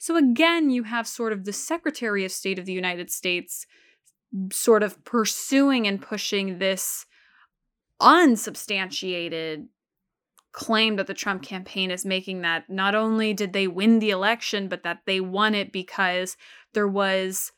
[0.00, 3.66] So again, you have sort of the Secretary of State of the United States
[4.50, 7.04] sort of pursuing and pushing this
[8.00, 9.68] unsubstantiated
[10.52, 14.68] claim that the Trump campaign is making that not only did they win the election,
[14.68, 16.38] but that they won it because
[16.72, 17.52] there was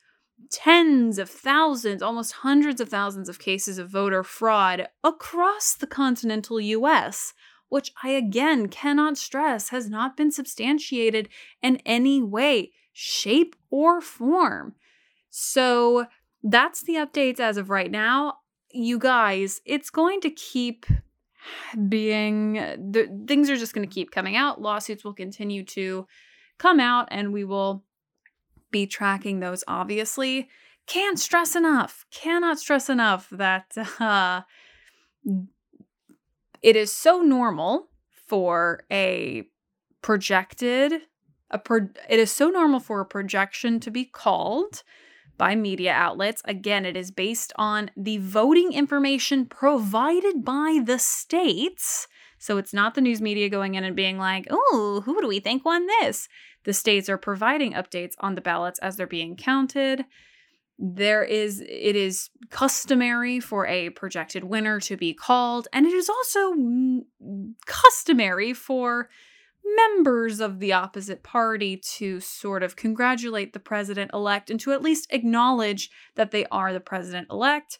[0.50, 6.60] tens of thousands, almost hundreds of thousands of cases of voter fraud across the continental
[6.60, 7.34] US,
[7.72, 11.30] which I again cannot stress has not been substantiated
[11.62, 14.74] in any way, shape, or form.
[15.30, 16.04] So
[16.42, 18.40] that's the updates as of right now.
[18.74, 20.84] You guys, it's going to keep
[21.88, 24.60] being the things are just going to keep coming out.
[24.60, 26.06] Lawsuits will continue to
[26.58, 27.84] come out and we will
[28.70, 30.50] be tracking those obviously.
[30.86, 34.42] Can't stress enough, cannot stress enough that uh,
[36.62, 37.88] it is so normal
[38.26, 39.44] for a
[40.00, 41.02] projected
[41.52, 44.82] a pro- it is so normal for a projection to be called
[45.38, 46.42] by media outlets.
[46.44, 52.08] Again, it is based on the voting information provided by the states.
[52.38, 55.40] So it's not the news media going in and being like, oh, who do we
[55.40, 56.28] think won this?
[56.64, 60.04] The states are providing updates on the ballots as they're being counted.
[60.84, 66.08] There is, it is customary for a projected winner to be called, and it is
[66.08, 66.54] also
[67.66, 69.08] customary for
[69.76, 74.82] members of the opposite party to sort of congratulate the president elect and to at
[74.82, 77.78] least acknowledge that they are the president elect.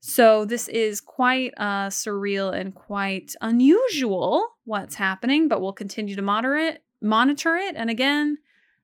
[0.00, 6.22] So, this is quite uh, surreal and quite unusual what's happening, but we'll continue to
[6.22, 7.76] moderate, monitor it.
[7.76, 8.38] And again,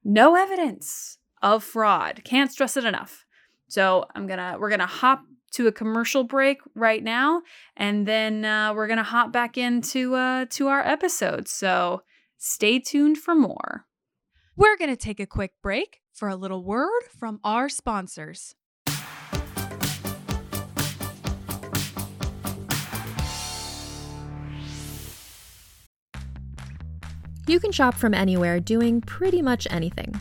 [0.05, 2.23] no evidence of fraud.
[2.25, 3.25] Can't stress it enough.
[3.69, 5.23] So, I'm gonna we're gonna hop
[5.55, 7.43] to a commercial break right now,
[7.77, 11.47] and then uh, we're gonna hop back into uh, to our episode.
[11.47, 12.03] So
[12.39, 13.87] stay tuned for more.
[14.57, 18.57] We're gonna take a quick break for a little word from our sponsors.
[27.47, 30.21] You can shop from anywhere doing pretty much anything.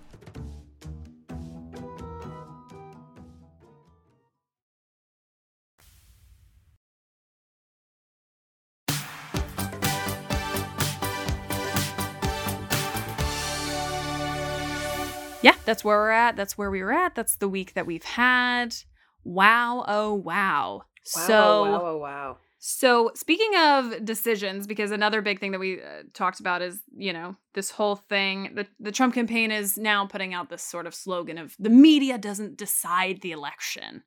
[15.41, 16.35] Yeah, that's where we're at.
[16.35, 17.15] That's where we were at.
[17.15, 18.75] That's the week that we've had.
[19.23, 20.83] Wow, oh wow.
[21.15, 22.37] Wow, so wow, wow, wow.
[22.63, 27.11] So, speaking of decisions, because another big thing that we uh, talked about is, you
[27.11, 30.93] know, this whole thing, the, the Trump campaign is now putting out this sort of
[30.93, 34.03] slogan of the media doesn't decide the election,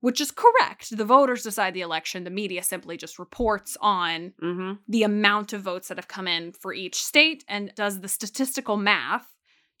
[0.00, 0.96] which is correct.
[0.96, 2.24] The voters decide the election.
[2.24, 4.72] The media simply just reports on Mm-hmm.
[4.88, 8.76] the amount of votes that have come in for each state and does the statistical
[8.76, 9.28] math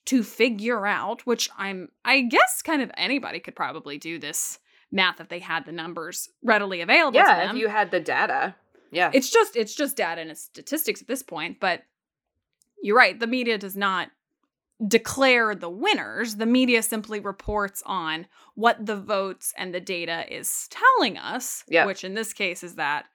[0.06, 4.58] to figure out, which I'm, I guess, kind of anybody could probably do this
[4.92, 7.56] math if they had the numbers readily available to Yeah, them.
[7.56, 8.54] if you had the data.
[8.92, 9.10] Yeah.
[9.12, 11.82] It's just it's just data and it's statistics at this point, but
[12.82, 14.08] you're right, the media does not
[14.86, 16.36] declare the winners.
[16.36, 21.86] The media simply reports on what the votes and the data is telling us, Yeah.
[21.86, 23.06] which in this case is that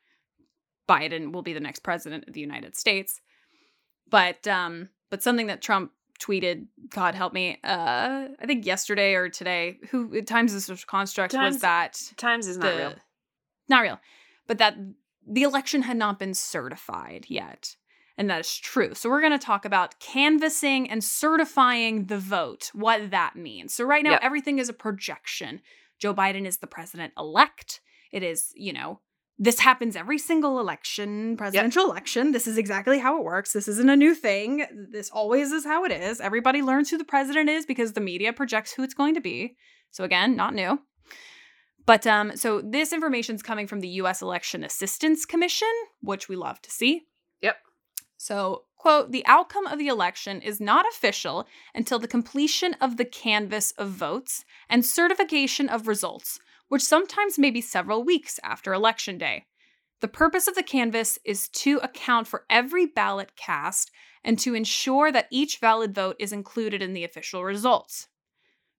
[0.90, 3.22] Biden will be the next president of the United States.
[4.10, 9.28] But um but something that Trump tweeted, God help me, uh I think yesterday or
[9.30, 12.94] today, who at times this was construct was that Times is not the- real.
[13.70, 14.00] Not real.
[14.48, 14.76] But that
[15.28, 17.76] the election had not been certified yet.
[18.18, 18.94] And that is true.
[18.94, 23.74] So we're going to talk about canvassing and certifying the vote, what that means.
[23.74, 24.20] So right now, Yep.
[24.24, 25.62] everything is a projection.
[25.98, 27.80] Joe Biden is the president elect.
[28.12, 29.00] It is, you know,
[29.42, 32.32] this happens every single election, presidential election.
[32.32, 33.54] This is exactly how it works.
[33.54, 34.68] This isn't a new thing.
[34.92, 36.22] This always is how it is.
[36.22, 39.58] Everybody learns who the president is because the media projects who it's going to be.
[39.90, 40.80] So again, not new.
[41.88, 44.22] But um, so this information is coming from the U.S.
[44.22, 45.72] Election Assistance Commission,
[46.02, 47.08] which we love to see.
[47.42, 47.56] Yep.
[48.18, 53.06] So, quote, the outcome of the election is not official until the completion of the
[53.06, 56.40] canvass of votes and certification of results,
[56.72, 59.44] which sometimes may be several weeks after Election Day.
[60.00, 63.92] The purpose of the canvass is to account for every ballot cast
[64.24, 68.08] and to ensure that each valid vote is included in the official results.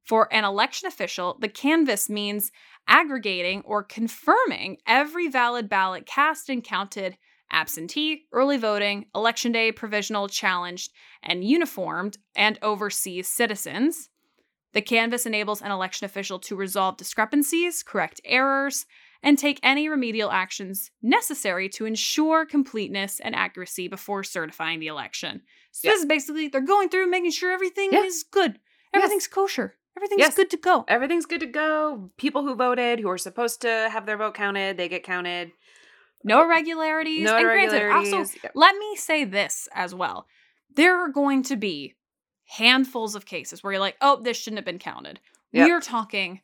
[0.03, 2.51] For an election official, the canvass means
[2.89, 7.19] aggregating or confirming every valid ballot cast and counted
[7.51, 14.09] absentee, early voting, election day, provisional, challenged, and uniformed and overseas citizens.
[14.73, 18.87] The canvass enables an election official to resolve discrepancies, correct errors,
[19.23, 25.43] and take any remedial actions necessary to ensure completeness and accuracy before certifying the election.
[25.71, 25.93] So Yeah.
[25.93, 28.03] this is basically they're going through making sure everything Yeah.
[28.03, 28.59] is good.
[28.95, 29.77] Everything's kosher.
[29.97, 30.35] Everything's Yes.
[30.35, 30.85] good to go.
[30.89, 32.11] Everything's good to go.
[32.17, 35.53] People who voted, who are supposed to have their vote counted, they get counted.
[36.25, 37.25] No irregularities.
[37.25, 38.39] No and granted, also, irregularities.
[38.43, 38.53] Yep.
[38.55, 40.27] let me say this as well.
[40.75, 41.95] There are going to be
[42.57, 45.21] handfuls of cases where you're like, oh, this shouldn't have been counted.
[45.53, 45.67] Yep.
[45.67, 46.41] We are talking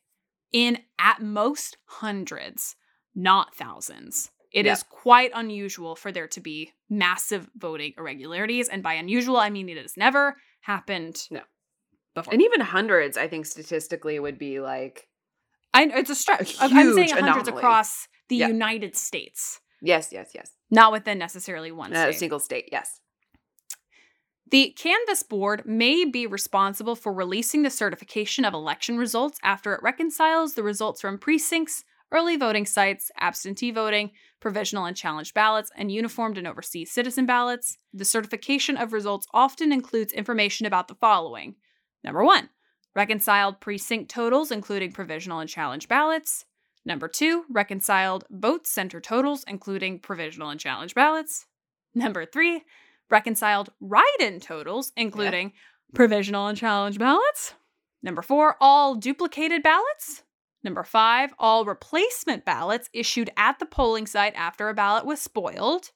[0.53, 2.77] in at most hundreds,
[3.15, 4.31] not thousands.
[4.51, 4.89] It is Yep.
[4.89, 8.69] quite unusual for there to be massive voting irregularities.
[8.69, 11.43] And by unusual, I mean it has never happened No.
[12.15, 12.33] before.
[12.33, 15.09] And even hundreds, I think statistically would be like,
[15.75, 16.57] I, it's a stretch.
[16.59, 17.53] I'm saying hundreds anomaly.
[17.59, 18.49] across the Yeah.
[18.49, 20.53] United States, yes, yes, yes.
[20.71, 23.01] not within necessarily one Not a single state, yes.
[24.51, 29.83] The Canvass Board may be responsible for releasing the certification of election results after it
[29.83, 35.93] reconciles the results from precincts, early voting sites, absentee voting, provisional and challenged ballots, and
[35.93, 37.77] uniformed and overseas citizen ballots.
[37.93, 41.57] The certification of results often includes information about the following
[42.03, 42.49] Number one,
[42.95, 46.47] reconciled precinct totals, including provisional and challenged ballots.
[46.87, 51.45] Number two, reconciled vote center totals, including provisional and challenged ballots.
[51.95, 52.63] Number three,
[53.11, 55.53] reconciled write in totals, including
[55.95, 57.55] provisional and challenge ballots.
[58.03, 60.23] Number four, all duplicated ballots.
[60.63, 65.91] Number five, all replacement ballots issued at the polling site after a ballot was spoiled.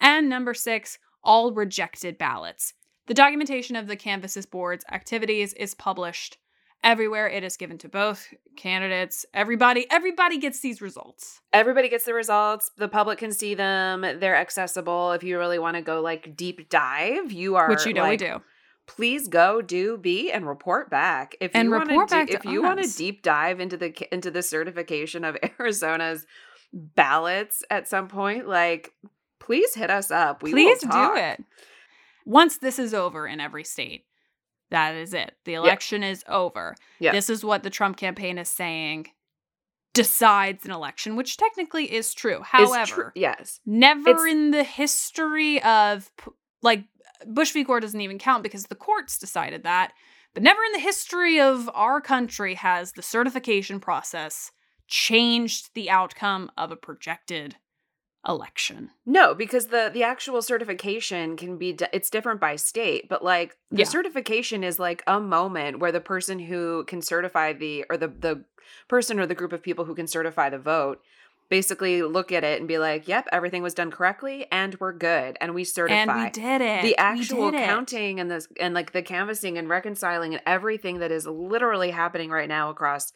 [0.00, 2.74] And number six, all rejected ballots.
[3.06, 6.38] The documentation of the Canvases Board's activities is published
[6.84, 7.28] everywhere.
[7.28, 8.26] It is given to both
[8.56, 9.24] candidates.
[9.34, 11.40] Everybody, everybody gets these results.
[11.52, 12.70] Everybody gets the results.
[12.76, 14.00] The public can see them.
[14.02, 15.12] They're accessible.
[15.12, 18.20] If you really want to go like deep dive, you are Which you know like,
[18.20, 18.42] we do.
[18.86, 21.36] Please go do be and report back.
[21.40, 23.76] If And you wanna report do- back to if you want to deep dive into
[23.76, 26.26] the into the certification of Arizona's
[26.72, 28.92] ballots at some point, like
[29.38, 30.42] please hit us up.
[30.42, 31.42] We will Please do it.
[32.24, 34.04] Once this is over in every state,
[34.72, 35.34] that is it.
[35.44, 36.74] The election is over.
[36.98, 37.12] Yeah.
[37.12, 39.06] This is what the Trump campaign is saying
[39.94, 42.40] decides an election, which technically is true.
[42.42, 43.60] However, tr- yes.
[43.66, 46.10] never It's- in the history of
[46.62, 46.84] like
[47.26, 47.62] Bush v.
[47.62, 49.92] Gore doesn't even count because the courts decided that.
[50.34, 54.50] But never in the history of our country has the certification process
[54.88, 57.56] changed the outcome of a projected
[58.26, 58.90] election.
[59.04, 63.78] No, because the the actual certification can be it's different by state, but like the
[63.78, 63.84] Yeah.
[63.84, 68.44] certification is like a moment where the person who can certify the or the the
[68.88, 71.00] person or the group of people who can certify the vote
[71.48, 75.36] basically look at it and be like, "Yep, everything was done correctly, and we're good,
[75.40, 76.82] and we certify." And we did it.
[76.82, 77.54] the actual it.
[77.66, 82.30] counting and the and like the canvassing and reconciling and everything that is literally happening
[82.30, 83.12] right now across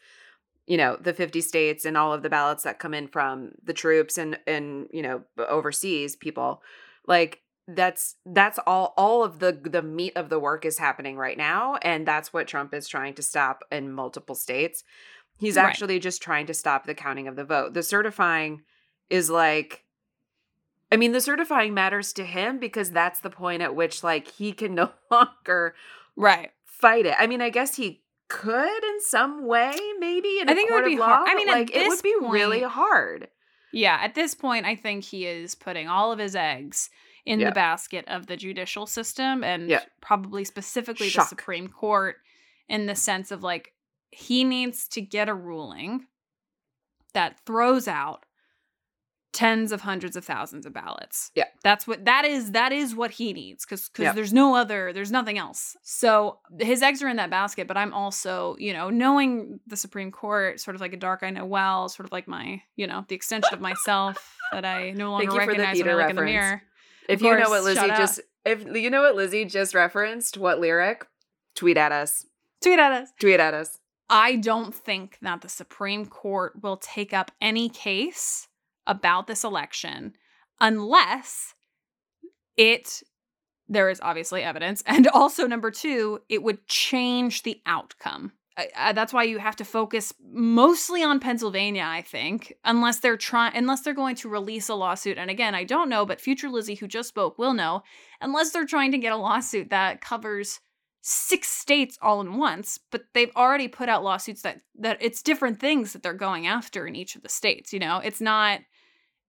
[0.66, 3.72] you know the 50 states and all of the ballots that come in from the
[3.72, 6.62] troops and and you know overseas people
[7.06, 11.38] like that's that's all all of the the meat of the work is happening right
[11.38, 14.84] now and that's what Trump is trying to stop in multiple states
[15.38, 15.66] he's Right.
[15.66, 18.62] actually just trying to stop the counting of the vote the certifying
[19.10, 19.82] is like
[20.90, 24.52] I mean, the certifying matters to him because that's the point at which, like, he
[24.52, 25.74] can no longer
[26.16, 26.50] Right.
[26.64, 27.14] fight it.
[27.18, 30.85] I mean, I guess he could in some way, maybe in I think it would
[30.85, 31.07] be law.
[31.07, 33.29] hard- I mean, like, it would be really hard.
[33.72, 36.91] Yeah, at this point, I think he is putting all of his eggs
[37.24, 37.49] in Yeah.
[37.49, 39.85] the basket of the judicial system and Yeah.
[40.01, 41.24] probably specifically Shock.
[41.24, 42.16] the Supreme Court
[42.68, 43.72] in the sense of like
[44.11, 46.07] he needs to get a ruling
[47.14, 48.26] that throws out
[49.37, 51.30] tens of hundreds of thousands of ballots.
[51.34, 51.45] Yeah.
[51.62, 54.12] That's what that is that is what he needs cuz cuz Yeah.
[54.12, 55.76] there's no other there's nothing else.
[55.82, 60.11] So his eggs are in that basket, but I'm also, you know, knowing the Supreme
[60.11, 63.05] Court sort of like a dark I know well, sort of like my, you know,
[63.09, 65.80] the extension of myself that I no longer Thank you for the when I look
[65.80, 66.30] in the reference.
[66.30, 66.62] mirror.
[67.09, 71.07] If you know what Lizzie just, if you know what Lizzie just referenced, what lyric,
[71.55, 72.26] tweet at us.
[72.62, 73.11] Tweet at us.
[73.20, 73.78] Tweet at us.
[74.09, 78.49] I don't think that the Supreme Court will take up any case
[78.87, 80.14] about this election
[80.61, 81.55] unless
[82.57, 83.03] it
[83.68, 88.32] there is obviously evidence and also number 2 it would change the outcome.
[88.74, 93.55] I, that's why you have to focus mostly on Pennsylvania, I think, unless they're trying
[93.55, 95.18] unless they're going to release a lawsuit.
[95.18, 97.82] And again, I don't know, but future Lizzie who just spoke will know,
[98.22, 100.61] unless they're trying to get a lawsuit that covers
[101.03, 105.61] six states all in once, but they've already put out lawsuits that that it's different
[105.61, 107.99] things that they're going after in each of the states, you know?
[107.99, 108.61] It's not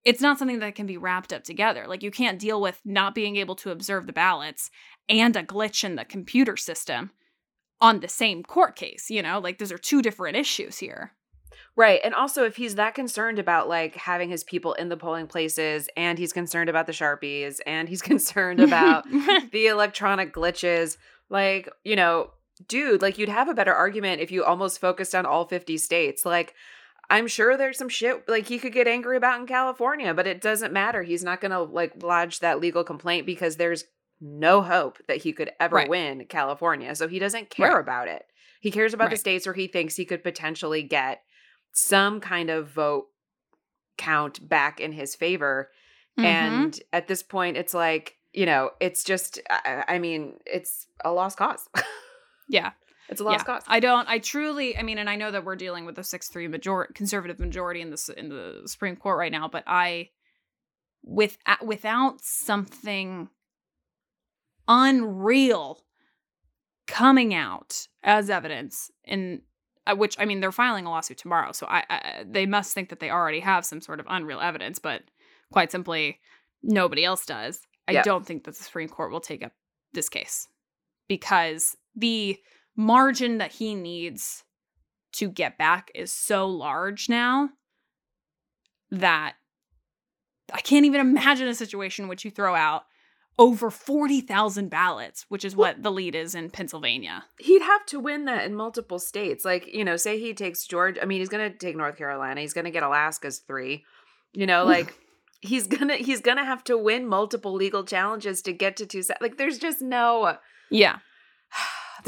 [0.08, 1.84] it's not something that can be wrapped up together.
[1.86, 4.70] Like you can't deal with not being able to observe the ballots
[5.06, 7.10] and a glitch in the computer system
[7.78, 9.38] on the same court case, you know?
[9.38, 11.12] Like those are two different issues here.
[11.76, 12.00] Right.
[12.02, 15.90] And also, if he's that concerned about like having his people in the polling places
[15.94, 19.04] and he's concerned about the Sharpies and he's concerned about
[19.52, 20.96] the electronic glitches,
[21.28, 22.30] like, you know,
[22.66, 26.24] dude, like you'd have a better argument if you almost focused on all 50 states.
[26.24, 26.54] Like,
[27.10, 30.40] I'm sure there's some shit like he could get angry about in California, but it
[30.42, 31.02] doesn't matter.
[31.02, 33.84] He's not going to like lodge that legal complaint because there's
[34.20, 35.88] no hope that he could ever Right.
[35.88, 36.94] win California.
[36.94, 37.80] So he doesn't care Right.
[37.80, 38.26] about it.
[38.60, 41.22] He cares about the states where he thinks he could potentially get
[41.72, 43.06] some kind of vote
[43.96, 45.70] count back in his favor.
[46.18, 46.24] Mhm.
[46.24, 51.12] And at this point, it's like, you know, it's just, I, I mean, it's a
[51.12, 51.68] lost cause.
[52.48, 52.72] yeah.
[53.08, 53.62] It's a lost cause.
[53.66, 54.08] I don't.
[54.08, 54.76] I truly.
[54.76, 57.90] I mean, and I know that we're dealing with a six-three majority, conservative majority in
[57.90, 60.10] the in the Supreme Court right now, but I,
[61.02, 63.28] with without something
[64.66, 65.80] unreal
[66.86, 69.42] coming out as evidence in
[69.86, 72.90] uh, which I mean they're filing a lawsuit tomorrow, so I, I they must think
[72.90, 75.02] that they already have some sort of unreal evidence, but
[75.52, 76.20] quite simply,
[76.62, 77.60] nobody else does.
[77.86, 78.02] I Yeah.
[78.02, 79.52] don't think that the Supreme Court will take up
[79.94, 80.46] this case
[81.08, 82.36] because the
[82.78, 84.44] margin that he needs
[85.12, 87.50] to get back is so large now
[88.90, 89.34] that
[90.54, 92.84] I can't even imagine a situation in which you throw out
[93.38, 97.24] over 40,000 ballots, which is what the lead is in Pennsylvania.
[97.38, 99.44] He'd have to win that in multiple states.
[99.44, 101.02] Like, you know, say he takes Georgia.
[101.02, 102.40] I mean, he's going to take North Carolina.
[102.40, 103.84] He's going to get Alaska's three.
[104.32, 104.94] You know, like
[105.40, 108.86] he's going to he's going to have to win multiple legal challenges to get to
[108.86, 110.36] two like there's just no
[110.70, 110.98] Yeah.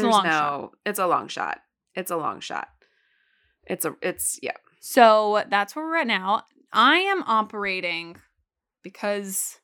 [0.01, 0.71] It's a there's long no shot.
[0.87, 1.59] it's a long shot.
[1.95, 2.69] It's a long shot.
[3.67, 4.57] It's a it's yeah.
[4.81, 6.45] So that's where we're at now.
[6.73, 8.17] I am operating
[8.83, 9.59] because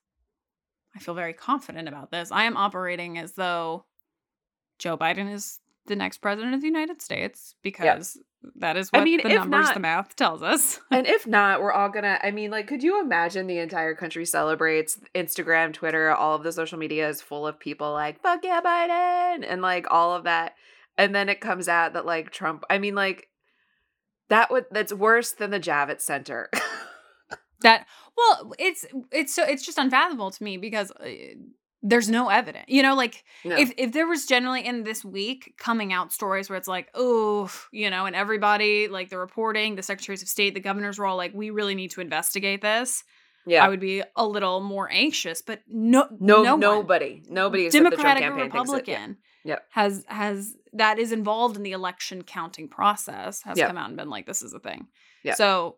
[0.94, 2.30] I feel very confident about this.
[2.32, 3.84] I am operating as though
[4.78, 8.18] Joe Biden is the next president of the United States because
[8.56, 10.80] that is what I mean, the numbers, not- the math tells us.
[10.90, 12.18] And if not, we're all gonna.
[12.22, 16.52] I mean, like, could you imagine the entire country celebrates Instagram, Twitter, all of the
[16.52, 20.54] social media is full of people like "fuck yeah, Biden" and like all of that,
[20.96, 22.64] and then it comes out that like Trump.
[22.70, 23.28] I mean, like
[24.28, 26.50] that would that's worse than the Javits Center.
[27.60, 27.86] that
[28.16, 31.08] well, it's it's so it's just unfathomable to me because uh,
[31.88, 32.64] there's no evidence.
[32.68, 33.56] You know, like No.
[33.56, 37.50] if if there was generally in this week coming out stories where it's like, oh,
[37.72, 41.16] you know, and everybody like the reporting, the secretaries of state, the governors were all
[41.16, 43.04] like, we really need to investigate this.
[43.46, 47.68] yeah, I would be a little more anxious, but no, no, no one, nobody, nobody,
[47.68, 48.38] the Trump Democratic or it.
[48.38, 48.42] Yeah.
[48.44, 49.66] Republican, Yep.
[49.70, 53.68] has has that is involved in the election counting process has Yep.
[53.68, 54.88] come out and been like, this is a thing.
[55.22, 55.36] Yep.
[55.36, 55.76] So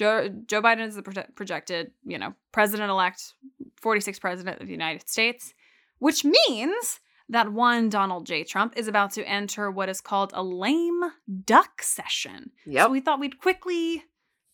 [0.00, 3.34] Joe Joe Biden is the proje- projected, you know, president elect,
[3.82, 5.52] 46th president of the United States,
[5.98, 8.42] which means that one Donald J.
[8.44, 11.02] Trump is about to enter what is called a lame
[11.44, 12.50] duck session.
[12.66, 12.86] Yep.
[12.86, 14.04] So we thought we'd quickly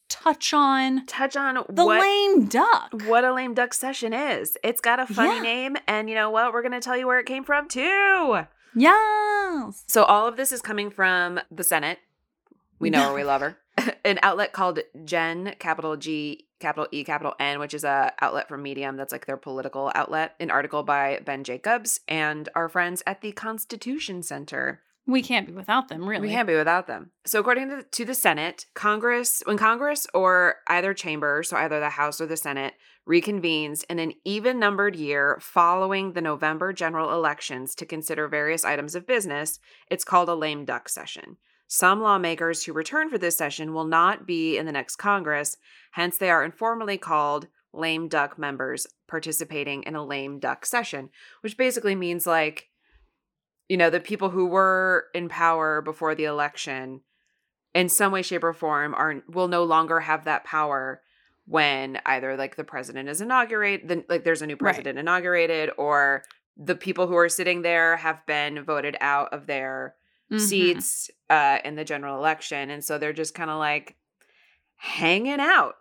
[0.08, 2.90] touch on Touch on the what lame duck.
[3.06, 4.56] what a lame duck session is.
[4.64, 5.42] It's got a funny Yeah.
[5.42, 6.52] name, and you know what?
[6.52, 8.40] We're gonna tell you where it came from too.
[8.74, 9.84] Yes.
[9.86, 12.00] So all of this is coming from the Senate.
[12.80, 13.56] We know her, we love her.
[14.04, 18.62] An outlet called Gen, capital G, capital E, capital N, which is a outlet from
[18.62, 18.96] Medium.
[18.96, 20.34] That's like their political outlet.
[20.40, 24.80] An article by Ben Jacobs and our friends at the Constitution Center.
[25.08, 26.26] We can't be without them, really.
[26.26, 27.12] We can't be without them.
[27.24, 31.78] So, according to the, to the Senate, Congress, when Congress or either chamber, so either
[31.78, 32.74] the House or the Senate,
[33.08, 38.96] reconvenes in an even numbered year following the November general elections to consider various items
[38.96, 41.36] of business, it's called a lame duck session.
[41.68, 45.56] Some lawmakers who return for this session will not be in the next Congress,
[45.92, 51.10] hence, they are informally called lame duck members participating in a lame duck session,
[51.40, 52.68] which basically means like,
[53.68, 57.00] you know, the people who were in power before the election
[57.74, 61.02] in some way, shape, or form are will no longer have that power
[61.46, 64.60] when either like the president is inaugurated, then like there's a new Right.
[64.60, 66.22] president inaugurated, or
[66.56, 69.94] the people who are sitting there have been voted out of their
[70.30, 70.40] Mhm.
[70.40, 72.70] seats uh in the general election.
[72.70, 73.96] And so they're just kind of like
[74.76, 75.76] hanging out.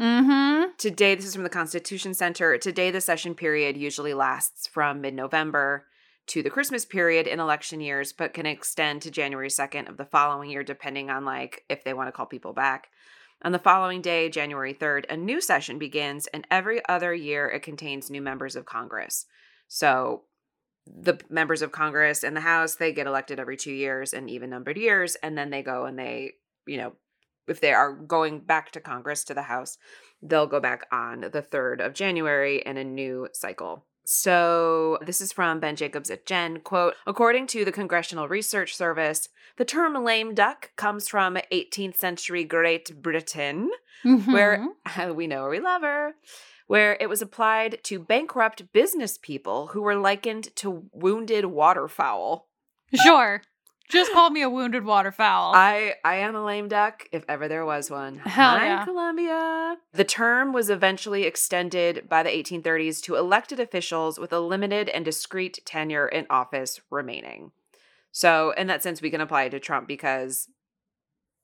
[0.00, 0.70] Mm-hmm.
[0.76, 2.58] Today, this is from the Constitution Center.
[2.58, 5.86] Today, the session period usually lasts from mid November
[6.26, 10.04] to the Christmas period in election years, but can extend to January 2nd of the
[10.04, 12.88] following year, depending on like if they want to call people back.
[13.42, 17.62] On the following day, January 3rd, a new session begins, and every other year it
[17.62, 19.26] contains new members of Congress.
[19.68, 20.22] So
[20.86, 24.50] the members of Congress and the House, they get elected every two years and even
[24.50, 26.32] numbered years, and then they go and they,
[26.66, 26.92] you know,
[27.46, 29.78] if they are going back to Congress to the House,
[30.22, 33.84] they'll go back on the 3rd of January in a new cycle.
[34.06, 36.60] So, this is from Ben Jacobs at Gen.
[36.60, 42.44] Quote According to the Congressional Research Service, the term lame duck comes from 18th century
[42.44, 43.70] Great Britain,
[44.02, 45.14] where mm-hmm.
[45.14, 46.16] we know we love her,
[46.66, 52.48] where it was applied to bankrupt business people who were likened to wounded waterfowl.
[53.02, 53.42] Sure.
[53.90, 55.52] Just call me a wounded waterfowl.
[55.54, 58.16] I I am a lame duck if ever there was one.
[58.24, 58.84] Hell Hi, yeah.
[58.84, 59.76] Columbia.
[59.92, 65.04] The term was eventually extended by the 1830s to elected officials with a limited and
[65.04, 67.52] discrete tenure in office remaining.
[68.10, 70.48] So, in that sense, we can apply it to Trump because,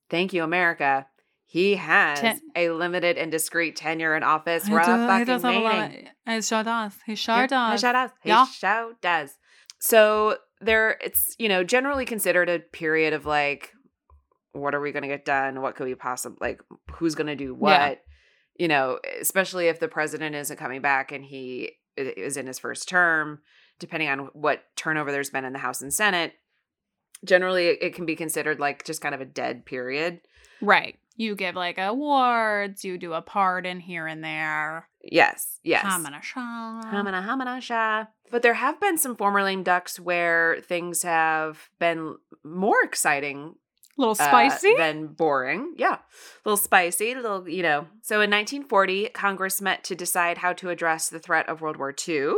[0.08, 1.06] thank you, America.
[1.52, 4.66] He has Ten- a limited and discrete tenure in office.
[4.66, 6.94] He We're do- he fucking does have a lot He sure does.
[7.04, 7.72] He sure Yeah, does.
[7.80, 8.10] He sure does.
[8.22, 8.46] He Yeah.
[8.46, 9.36] sure does.
[9.80, 13.72] So there, it's you know generally considered a period of like,
[14.52, 15.60] what are we going to get done?
[15.60, 16.60] What could we possibly like?
[16.92, 17.70] Who's going to do what?
[17.72, 17.94] Yeah.
[18.56, 22.60] You know, especially if the president isn't coming back and he i- is in his
[22.60, 23.40] first term,
[23.80, 26.34] depending on what turnover there's been in the House and Senate.
[27.24, 30.20] Generally, it can be considered like just kind of a dead period.
[30.62, 30.99] Right.
[31.20, 34.88] You give like awards, you do a pardon here and there.
[35.04, 35.84] Yes, yes.
[35.84, 36.40] Hamana sha.
[36.40, 38.06] Hamana hamana sha.
[38.30, 43.54] But there have been some former lame ducks where things have been more exciting
[43.98, 44.74] a little uh, spicy.
[44.78, 45.74] than boring.
[45.76, 45.96] Yeah.
[45.96, 45.98] A
[46.46, 47.80] little spicy, a little, you know.
[48.00, 51.94] So in 1940, Congress met to decide how to address the threat of World War
[52.08, 52.32] II.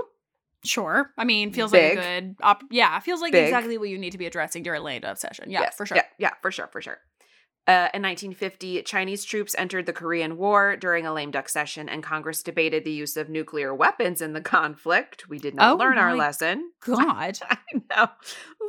[0.65, 1.11] sure.
[1.17, 1.99] I mean, feels Big.
[1.99, 3.45] like a good op- yeah, feels like Big.
[3.45, 5.51] exactly what you need to be addressing during a lame duck session.
[5.51, 5.97] Yeah, Yes, for sure.
[5.99, 6.99] Yeah, yeah, for sure, for sure.
[7.69, 12.03] Uh, in 1950, Chinese troops entered the Korean War during a lame duck session, and
[12.03, 15.29] Congress debated the use of nuclear weapons in the conflict.
[15.29, 16.73] We did not Oh learn our lesson.
[16.81, 17.39] God.
[17.49, 18.09] I know.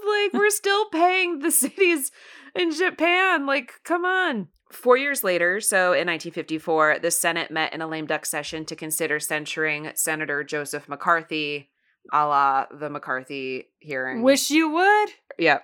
[0.08, 2.12] Like, we're still paying the cities
[2.54, 3.48] in Japan.
[3.48, 4.50] Like, come on.
[4.72, 8.76] Four years later, so in 1954, the Senate met in a lame duck session to
[8.76, 11.70] consider censuring Senator Joseph McCarthy,
[12.12, 14.22] a la the McCarthy hearing.
[14.24, 15.10] Wish you would.
[15.38, 15.64] Yep.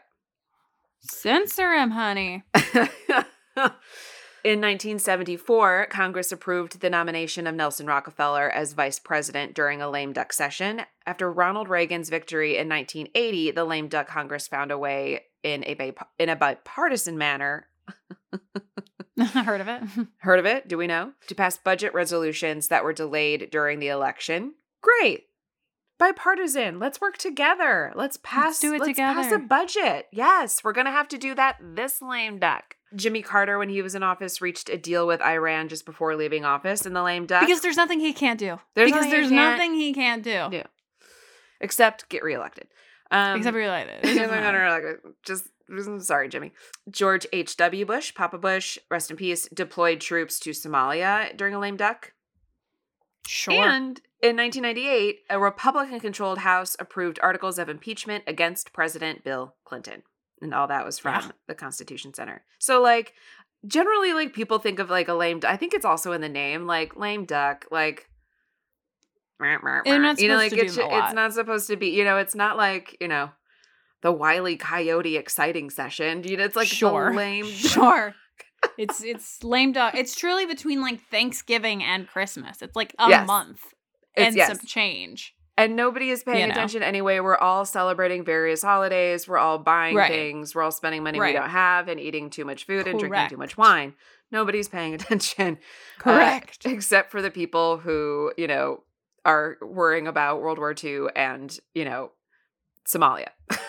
[1.01, 2.43] Censor him, honey.
[4.41, 10.13] In 1974, Congress approved the nomination of Nelson Rockefeller as vice president during a lame
[10.13, 10.83] duck session.
[11.05, 15.73] After Ronald Reagan's victory in 1980, the lame duck Congress found a way in a
[15.73, 17.67] bi- in a bipartisan manner.
[19.33, 19.83] Heard of it?
[20.19, 20.69] Heard of it?
[20.69, 21.11] Do we know?
[21.27, 24.53] To pass budget resolutions that were delayed during the election.
[24.81, 25.25] Great.
[25.99, 26.79] Bipartisan.
[26.79, 27.91] Let's work together.
[27.93, 30.07] Let's pass do it let's Pass a budget.
[30.11, 32.77] Yes, we're going to have to do that this lame duck.
[32.95, 36.43] Jimmy Carter when he was in office reached a deal with Iran just before leaving
[36.45, 38.59] office and the lame duck because there's nothing he can't do.
[38.73, 40.47] There's because nothing he there's can't nothing he can't do.
[40.49, 40.63] do.
[41.61, 42.67] except get reelected.
[43.11, 43.99] Um Except for related.
[43.99, 44.97] Except for get reelected.
[45.23, 45.49] just
[45.99, 46.51] sorry, Jimmy.
[46.89, 47.85] George H.W.
[47.85, 52.13] Bush, Papa Bush, rest in peace, deployed troops to Somalia during a lame duck.
[53.31, 53.53] Sure.
[53.53, 60.01] And in 1998, a Republican controlled House approved articles of impeachment against President Bill Clinton.
[60.41, 61.31] And all that was from Yeah.
[61.47, 62.43] the Constitution Center.
[62.57, 63.13] So, like,
[63.67, 66.65] generally, like, people think of like a lame I think it's also in the name,
[66.65, 68.09] like, lame duck, like,
[69.39, 73.07] you know, like, it's, it's not supposed to be, you know, it's not like, you
[73.07, 73.29] know,
[74.01, 76.23] the Wily Coyote exciting session.
[76.23, 77.13] You know, it's like sure.
[77.13, 77.45] lame.
[77.51, 78.15] Sure.
[78.79, 79.93] It's it's lame dog.
[79.95, 82.61] It's truly between like Thanksgiving and Christmas.
[82.61, 83.27] It's like a Yes.
[83.27, 83.61] month
[84.15, 84.47] It's, and yes.
[84.47, 85.35] some change.
[85.57, 86.53] And nobody is paying You know.
[86.53, 87.19] attention anyway.
[87.19, 89.27] We're all celebrating various holidays.
[89.27, 90.09] We're all buying Right.
[90.09, 90.55] things.
[90.55, 91.33] We're all spending money Right.
[91.35, 93.93] we don't have and eating too much food and drinking too much wine.
[94.31, 95.57] Nobody's paying attention.
[95.99, 96.65] uh, Correct.
[96.65, 98.83] except for the people who, you know,
[99.25, 102.11] are worrying about World War II and, you know,
[102.87, 103.27] Somalia.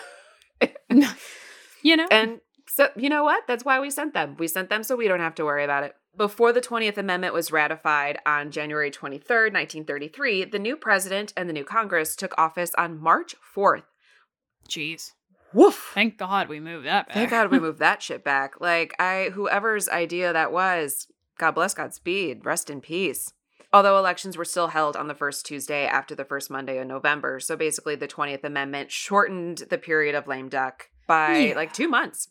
[1.83, 2.07] you know?
[2.09, 2.39] And
[2.73, 3.43] so, you know what?
[3.47, 4.35] That's why we sent them.
[4.39, 5.93] We sent them so we don't have to worry about it.
[6.15, 11.53] Before the 20th Amendment was ratified on January 23rd, 1933, the new president and the
[11.53, 13.83] new Congress took office on March 4th.
[14.69, 15.11] Jeez.
[15.53, 15.91] Woof.
[15.93, 17.13] Thank God we moved that back.
[17.15, 18.61] Thank God we moved that shit back.
[18.61, 21.07] Like, I, whoever's idea that was,
[21.37, 23.33] God bless Godspeed, rest in peace.
[23.73, 27.39] Although elections were still held on the first Tuesday after the first Monday in November.
[27.39, 31.55] So basically, the 20th Amendment shortened the period of lame duck by Yeah.
[31.55, 32.29] like two months.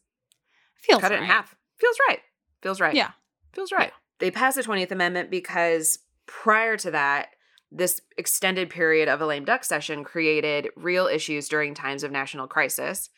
[0.81, 1.55] Feels cut it in half.
[1.79, 2.21] Feels right.
[2.63, 2.95] Feels right.
[2.95, 3.11] Yeah.
[3.53, 3.93] Feels right.
[4.19, 7.31] They passed the 20th Amendment because prior to that,
[7.73, 12.47] this extended period of a lame duck session created real issues during times of national
[12.49, 13.11] crisis.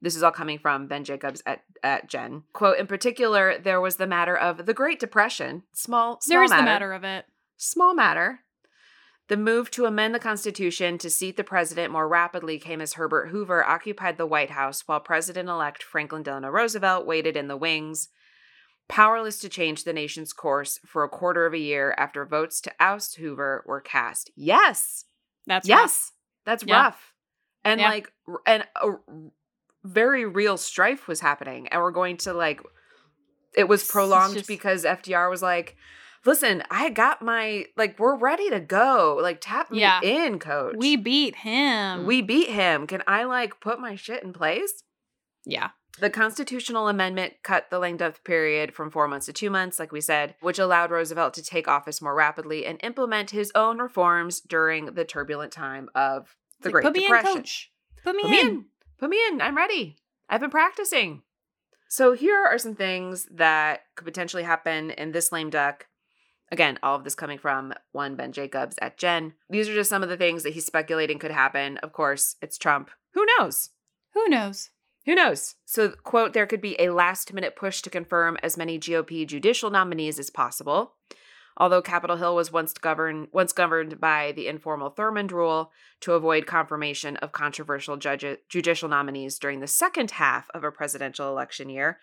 [0.00, 2.44] This is all coming from Ben Jacobs at, at Gen.
[2.52, 5.62] Quote, in particular, there was the matter of the Great Depression.
[5.72, 6.62] Small, small There's matter.
[6.62, 7.24] the matter of it.
[7.56, 8.40] Small matter.
[9.28, 13.28] The move to amend the Constitution to seat the president more rapidly came as Herbert
[13.28, 18.08] Hoover occupied the White House while President elect Franklin Delano Roosevelt waited in the wings,
[18.88, 22.72] powerless to change the nation's course for a quarter of a year after votes to
[22.78, 24.30] oust Hoover were cast.
[24.36, 25.06] Yes.
[25.46, 25.80] That's yes.
[25.80, 26.12] rough.
[26.44, 26.82] That's Yeah.
[26.84, 27.12] rough.
[27.64, 27.90] And Yeah.
[27.90, 28.12] like,
[28.46, 28.92] and a
[29.82, 31.66] very real strife was happening.
[31.68, 32.60] And we're going to like,
[33.54, 35.76] it was prolonged just- because FDR was like,
[36.26, 39.18] listen, I got my, like, we're ready to go.
[39.20, 40.00] Like, tap me Yeah.
[40.02, 40.74] in, coach.
[40.76, 42.06] We beat him.
[42.06, 42.86] we beat him.
[42.86, 44.82] Can I like put my shit in place?
[45.44, 45.70] yeah.
[45.98, 49.92] The constitutional amendment cut the lame duck period from four months to two months, like
[49.92, 54.42] we said, which allowed Roosevelt to take office more rapidly and implement his own reforms
[54.42, 57.30] during the turbulent time of the Like, Great Put me Depression.
[57.30, 57.72] in, coach.
[58.04, 58.36] Put me Put in.
[58.36, 58.64] me in.
[58.98, 59.40] Put me in.
[59.40, 59.96] I'm ready.
[60.28, 61.22] I've been practicing.
[61.88, 65.86] So here are some things that could potentially happen in this lame duck.
[66.50, 69.34] Again, all of this coming from one Ben Jacobs at Gen.
[69.50, 71.78] These are just some of the things that he's speculating could happen.
[71.78, 72.90] Of course, it's Trump.
[73.14, 73.70] Who knows?
[74.14, 74.70] Who knows?
[75.06, 75.54] Who knows?
[75.64, 79.70] So, quote, there could be a last minute push to confirm as many GOP judicial
[79.70, 80.94] nominees as possible.
[81.56, 86.46] Although Capitol Hill was once governed once governed by the informal Thurmond rule to avoid
[86.46, 91.98] confirmation of controversial judge, judicial nominees during the second half of a presidential election year,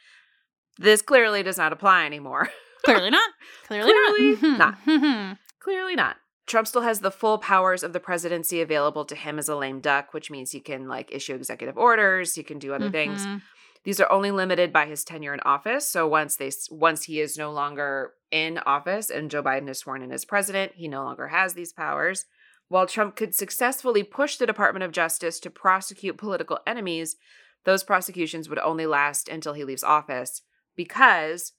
[0.78, 2.50] this clearly does not apply anymore.
[2.84, 3.30] Clearly not.
[3.68, 4.78] Clearly, Clearly not.
[4.88, 5.38] not.
[5.60, 6.18] Clearly not.
[6.46, 9.80] Trump still has the full powers of the presidency available to him as a lame
[9.80, 13.26] duck, which means he can like issue executive orders, he can do other things.
[13.26, 13.42] Mhm.
[13.86, 15.88] These are only limited by his tenure in office.
[15.88, 20.02] So once they once he is no longer in office and Joe Biden is sworn
[20.02, 22.26] in as president, he no longer has these powers.
[22.68, 27.18] While Trump could successfully push the Department of Justice to prosecute political enemies,
[27.66, 30.42] those prosecutions would only last until he leaves office
[30.76, 31.54] because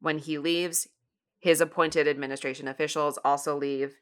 [0.00, 0.88] when he leaves,
[1.40, 3.94] his appointed administration officials also leave.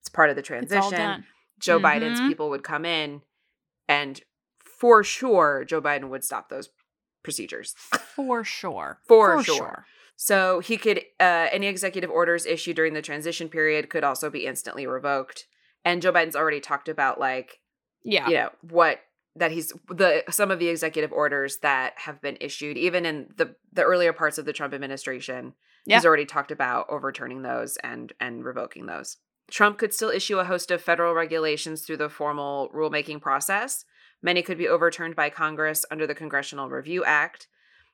[0.00, 1.24] It's part of the transition.
[1.58, 2.26] Joe Biden's Mhm.
[2.28, 3.22] people would come in
[3.88, 4.20] and
[4.58, 6.70] for sure Joe Biden would stop those
[7.22, 7.74] procedures.
[7.74, 9.00] For sure.
[9.06, 9.86] For sure.
[10.16, 14.46] So he could uh any executive orders issued during the transition period could also be
[14.46, 15.46] instantly revoked.
[15.84, 17.60] And Joe Biden's already talked about like,
[18.02, 18.28] Yeah.
[18.28, 19.00] you know, what
[19.36, 23.54] that he's the some of the executive orders that have been issued even in the
[23.72, 25.54] the earlier parts of the Trump administration.
[25.86, 29.16] He's already talked about overturning those and and revoking those.
[29.50, 33.84] Trump could still issue a host of federal regulations through the formal rulemaking process.
[34.22, 37.48] Many could be overturned by Congress under the Congressional Review Act.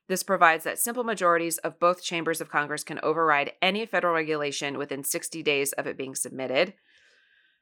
[0.07, 4.77] This provides that simple majorities of both chambers of Congress can override any federal regulation
[4.77, 6.73] within 60 days of it being submitted.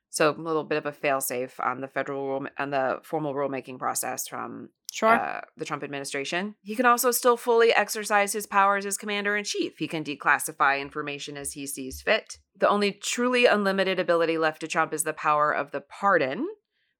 [0.10, 3.78] So a little bit of a failsafe on the federal rule on the formal rulemaking
[3.80, 5.10] process from Sure.
[5.10, 6.56] uh, the Trump administration.
[6.62, 9.78] He can also still fully exercise his powers as commander in chief.
[9.78, 12.38] He can declassify information as he sees fit.
[12.56, 16.48] The only truly unlimited ability left to Trump is the power of the pardon,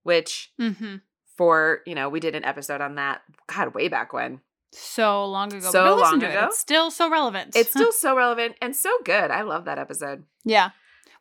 [0.02, 0.96] which mm-hmm.
[1.36, 4.42] for, you know, we did an episode on that, God, way back when.
[4.70, 5.70] so long ago.
[5.70, 6.30] So long to it.
[6.30, 6.46] ago.
[6.48, 7.56] It's still so relevant.
[7.56, 9.30] It's still so relevant and so good.
[9.30, 10.24] I love that episode.
[10.44, 10.70] yeah.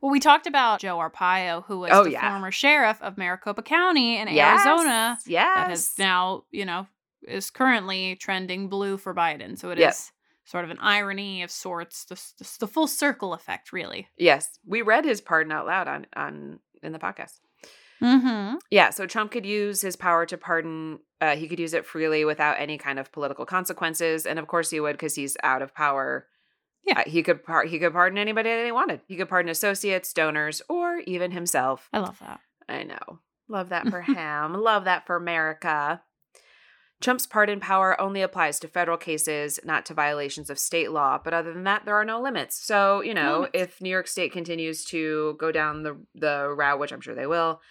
[0.01, 2.29] Well, we talked about Joe Arpaio, who was Oh, the yeah.
[2.29, 4.65] former sheriff of Maricopa County in Yes.
[4.65, 5.17] Arizona.
[5.25, 5.55] Yes.
[5.55, 6.87] That has now, you know,
[7.27, 9.57] is currently trending blue for Biden.
[9.57, 9.95] So it is Yep.
[10.45, 14.07] sort of an irony of sorts, the, the, the full circle effect, really.
[14.17, 14.59] Yes.
[14.65, 17.39] We read his pardon out loud on on in the podcast.
[18.01, 18.57] Mm-hmm.
[18.69, 20.99] Yeah, so Trump could use his power to pardon.
[21.19, 24.69] Uh, he could use it freely without any kind of political consequences, and of course
[24.69, 26.27] he would because he's out of power.
[26.87, 26.99] Yeah.
[27.01, 29.01] Uh, he could par- he could pardon anybody that he wanted.
[29.07, 31.89] He could pardon associates, donors, or even himself.
[31.93, 32.39] I love that.
[32.69, 34.53] I know, love that for him.
[34.53, 36.01] Love that for America.
[36.99, 41.19] Trump's pardon power only applies to federal cases, not to violations of state law.
[41.23, 42.55] But other than that, there are no limits.
[42.65, 46.91] So you know, if New York State continues to go down the the route, which
[46.91, 47.61] I'm sure they will,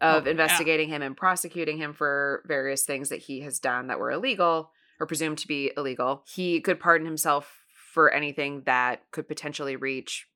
[0.00, 0.30] of Oh, yeah.
[0.30, 4.70] investigating him and prosecuting him for various things that he has done that were illegal
[5.00, 7.64] or presumed to be illegal, he could pardon himself
[7.96, 10.26] for anything that could potentially reach,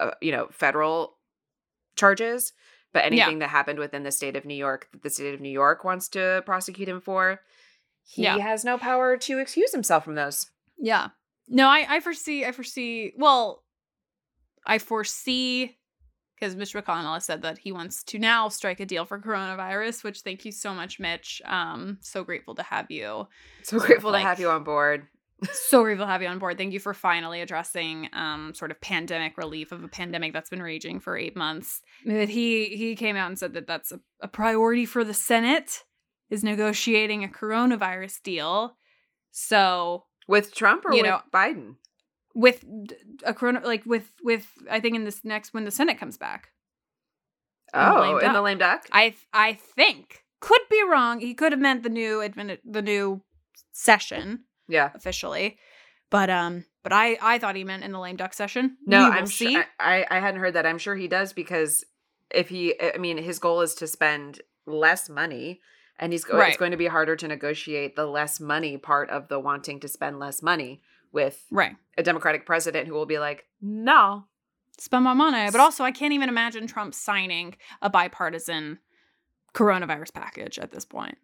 [0.00, 1.14] uh, you know, federal
[1.94, 2.52] charges.
[2.92, 5.48] But anything that happened within the state of New York that the state of New
[5.48, 7.40] York wants to prosecute him for,
[8.02, 8.36] he Yeah.
[8.38, 10.50] has no power to excuse himself from those.
[10.76, 11.10] Yeah.
[11.46, 13.62] No, I, I foresee, I foresee, well,
[14.66, 15.76] I foresee
[16.34, 20.02] because Mitch McConnell has said that he wants to now strike a deal for coronavirus,
[20.02, 21.40] which thank you so much, Mitch.
[21.44, 23.28] Um, so grateful to have you.
[23.62, 25.06] So grateful like- to have you on board.
[25.52, 26.58] So grateful to have you on board.
[26.58, 30.62] Thank you for finally addressing um sort of pandemic relief of a pandemic that's been
[30.62, 31.80] raging for eight months.
[32.06, 35.84] That he he came out and said that that's a, a priority for the Senate
[36.30, 38.76] is negotiating a coronavirus deal.
[39.30, 41.76] So With Trump or You with know, Biden?
[42.34, 42.64] with
[43.24, 46.48] a corona like with with I think in this next when the Senate comes back.
[47.74, 48.44] in the lame Oh, in the duck.
[48.44, 48.86] lame duck?
[48.92, 51.20] I I think could be wrong.
[51.20, 53.22] He could have meant the new admin the new
[53.72, 54.90] session yeah.
[54.94, 55.58] officially,
[56.10, 58.76] but um, but I I thought he meant in the lame duck session.
[58.86, 59.52] No, I'm see.
[59.52, 59.64] sure.
[59.80, 60.66] I, I hadn't heard that.
[60.66, 61.84] I'm sure he does because
[62.30, 65.60] if he, I mean, his goal is to spend less money,
[65.98, 66.48] and he's go- Right.
[66.48, 69.88] it's going to be harder to negotiate the less money part of the wanting to
[69.88, 71.76] spend less money with right.
[71.96, 74.24] a Democratic president who will be like, no,
[74.78, 78.78] Spend my money, but also I can't even imagine Trump signing a bipartisan
[79.52, 81.18] coronavirus package at this point.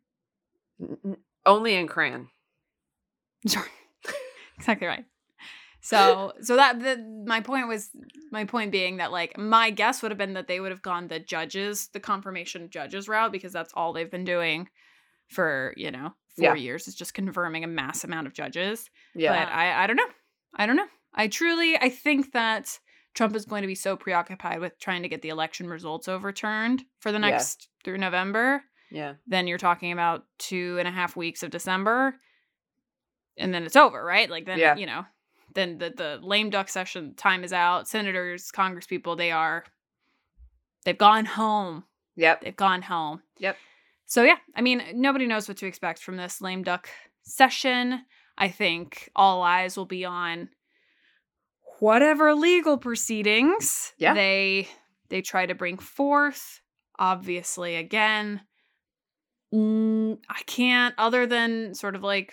[1.47, 2.29] Only in Cran.
[3.47, 3.69] Sorry.
[4.59, 5.05] exactly right.
[5.81, 7.91] So so that the my point was
[8.33, 11.09] my point being that like my guess would have been that they would have gone
[11.09, 14.69] the judges, the confirmation judges route because that's all they've been doing
[15.29, 16.55] for, you know, 4 Yeah.
[16.55, 18.89] years is just confirming a mass amount of judges.
[19.15, 20.09] Yeah, But I I don't know.
[20.57, 20.89] I don't know.
[21.15, 22.79] I truly I think that
[23.15, 26.83] Trump is going to be so preoccupied with trying to get the election results overturned
[27.01, 27.29] for the Yeah.
[27.31, 32.15] next through November yeah, then you're talking about two and a half weeks of December,
[33.37, 34.29] and then it's over, right?
[34.31, 34.77] Like then Yeah.
[34.77, 35.05] you know,
[35.55, 37.89] then the the lame duck session time is out.
[37.89, 39.65] Senators, Congress people, they are
[40.85, 41.85] they've gone home.
[42.17, 43.23] yep, They've gone home.
[43.39, 43.57] Yep.
[44.07, 46.89] So yeah, I mean, nobody knows what to expect from this lame duck
[47.23, 48.05] session.
[48.37, 50.51] I think all eyes will be on
[51.81, 54.15] whatever legal proceedings Yeah.
[54.15, 54.69] they
[55.09, 56.61] they try to bring forth.
[56.99, 58.41] Obviously, again,
[59.53, 62.33] I can't other than sort of like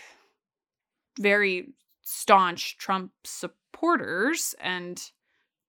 [1.19, 5.01] very staunch Trump supporters and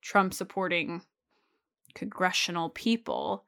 [0.01, 1.03] Trump supporting
[1.95, 3.45] congressional people,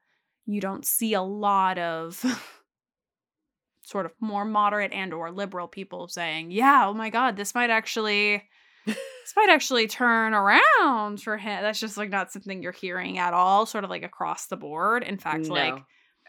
[0.46, 2.22] you don't see a lot of
[3.82, 7.70] sort of more moderate and or liberal people saying, "Yeah, oh my god, this might
[7.70, 8.42] actually
[8.86, 13.32] this might actually turn around for him." That's just like not something you're hearing at
[13.34, 15.02] all, sort of like across the board.
[15.02, 15.82] In fact, like No.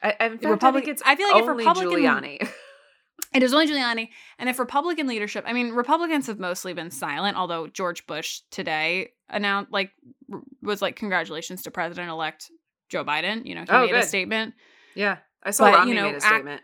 [0.03, 2.49] I, in fact, I Republic- think it's I feel like if Republican- Giuliani.
[3.34, 4.09] It is only Giuliani.
[4.39, 9.09] And if Republican leadership, I mean, Republicans have mostly been silent, although George Bush today
[9.30, 9.91] announced, like,
[10.61, 12.49] was like, congratulations to President elect
[12.89, 13.45] Joe Biden.
[13.45, 14.07] You know, he Oh, made a good.
[14.07, 14.53] statement.
[14.95, 16.61] yeah, I saw But, you Romney know, made a statement.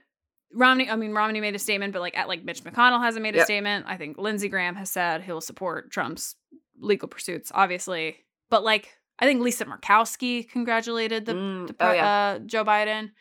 [0.54, 3.36] Romney, I mean, Romney made a statement, but like, at like Mitch McConnell hasn't made
[3.36, 3.46] a Yep.
[3.46, 3.86] statement.
[3.88, 6.36] I think Lindsey Graham has said he'll support Trump's
[6.80, 8.18] legal pursuits, obviously.
[8.50, 13.12] But like, I think Lisa Murkowski congratulated the Mm, the oh yeah, uh, Joe Biden.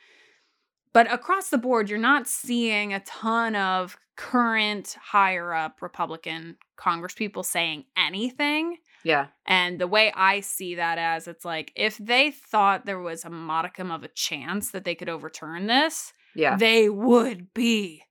[0.92, 7.44] But across the board, you're not seeing a ton of current higher up Republican Congresspeople
[7.44, 8.76] saying anything.
[9.04, 13.24] yeah, And the way I see that as it's like if they thought there was
[13.24, 18.02] a modicum of a chance that they could overturn this, yeah, they would be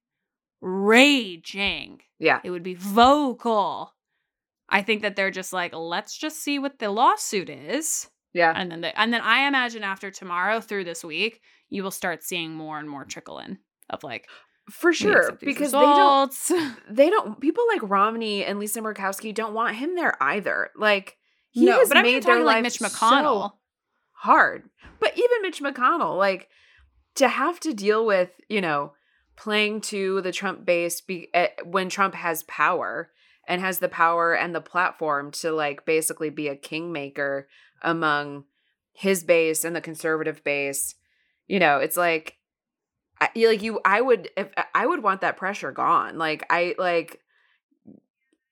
[0.62, 2.02] raging.
[2.20, 2.40] yeah.
[2.44, 3.94] It would be vocal.
[4.68, 8.10] I think that they're just like, let's just see what the lawsuit is.
[8.34, 8.54] Yeah.
[8.56, 12.24] And then, they, and then I imagine after tomorrow through this week, you will start
[12.24, 13.60] seeing more and more trickle in
[13.90, 14.28] of like,
[14.70, 16.36] For sure, because they don't
[16.90, 20.70] they don't people like Romney and Lisa Murkowski don't want him there either.
[20.76, 21.18] Like
[21.52, 23.54] he no, has but made their like Mitch so McConnell.
[24.12, 24.70] hard.
[25.00, 26.50] But even Mitch McConnell, like
[27.16, 28.94] to have to deal with, you know,
[29.36, 33.10] playing to the Trump base be, uh, when Trump has power
[33.48, 37.48] and has the power and the platform to like basically be a kingmaker
[37.82, 38.44] among
[38.94, 40.96] his base and the conservative base.
[41.50, 42.38] You know, it's like
[43.20, 46.18] I, you- like you I would if uh, I would want that pressure gone.
[46.18, 47.20] Like I like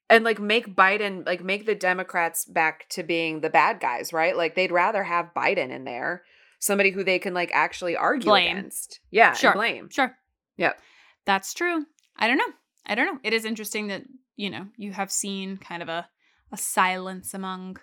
[0.09, 4.35] and like make Biden like make the Democrats back to being the bad guys, right?
[4.35, 6.23] Like they'd rather have Biden in there,
[6.59, 8.57] somebody who they can like actually argue Blame.
[8.57, 8.99] against.
[9.11, 9.53] Yeah, Sure.
[9.53, 9.89] blame.
[9.89, 10.15] Sure.
[10.57, 10.79] Yep.
[11.25, 11.85] That's true.
[12.17, 12.53] I don't know.
[12.85, 13.19] I don't know.
[13.23, 14.03] It is interesting that,
[14.37, 16.07] you know, you have seen kind of a,
[16.53, 17.77] a silence among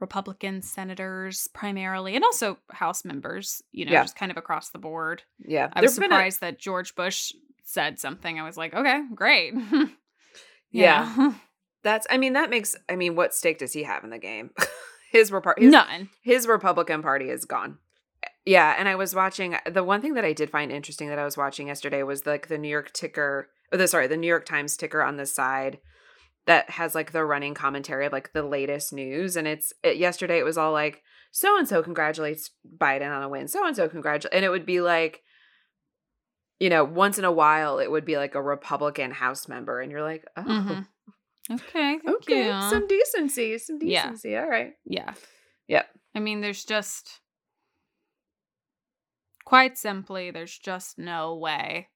[0.00, 4.02] Republican senators primarily and also House members, you know, Yeah.
[4.02, 5.22] just kind of across the board.
[5.38, 7.32] Yeah, I was There've a- surprised that George Bush
[7.62, 8.38] said something.
[8.38, 9.54] I was like, okay, great.
[10.70, 11.32] Yeah.
[11.82, 12.06] That's.
[12.10, 12.74] I mean, that makes.
[12.88, 14.50] I mean, what stake does he have in the game?
[15.12, 16.08] his, his None.
[16.22, 17.78] his Republican Party is gone.
[18.46, 21.24] Yeah, and I was watching the one thing that I did find interesting that I
[21.24, 24.46] was watching yesterday was like the New York ticker, or the sorry, the New York
[24.46, 25.78] Times ticker on the side
[26.46, 30.38] that has like the running commentary of like the latest news, and it's it, yesterday
[30.38, 33.88] it was all like so and so congratulates Biden on a win, so and so
[33.88, 35.22] congratulate, and it would be like.
[36.60, 39.90] You know, once in a while, it would be like a Republican House member, and
[39.90, 40.86] you're like, oh, Mhm.
[41.50, 41.98] Okay.
[42.08, 42.70] Okay, you.
[42.70, 44.04] some decency, some Yeah.
[44.04, 44.36] decency.
[44.36, 44.72] All right.
[44.84, 45.12] Yeah.
[45.66, 45.90] Yep.
[46.14, 47.20] I mean, there's just
[49.44, 51.88] quite simply, there's just no way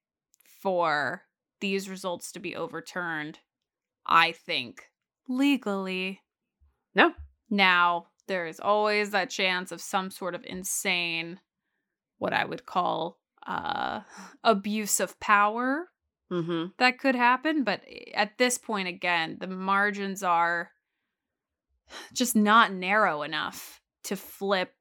[0.60, 1.24] for
[1.60, 3.38] these results to be overturned,
[4.08, 4.82] I think,
[5.28, 6.20] legally.
[6.94, 7.12] No.
[7.50, 11.40] Now, there is always that chance of some sort of insane,
[12.18, 14.00] what I would call uh
[14.44, 15.88] abuse of power
[16.30, 16.72] Mm-hmm.
[16.78, 17.80] that could happen but
[18.14, 20.72] at this point again the margins are
[22.12, 24.74] just not narrow enough to flip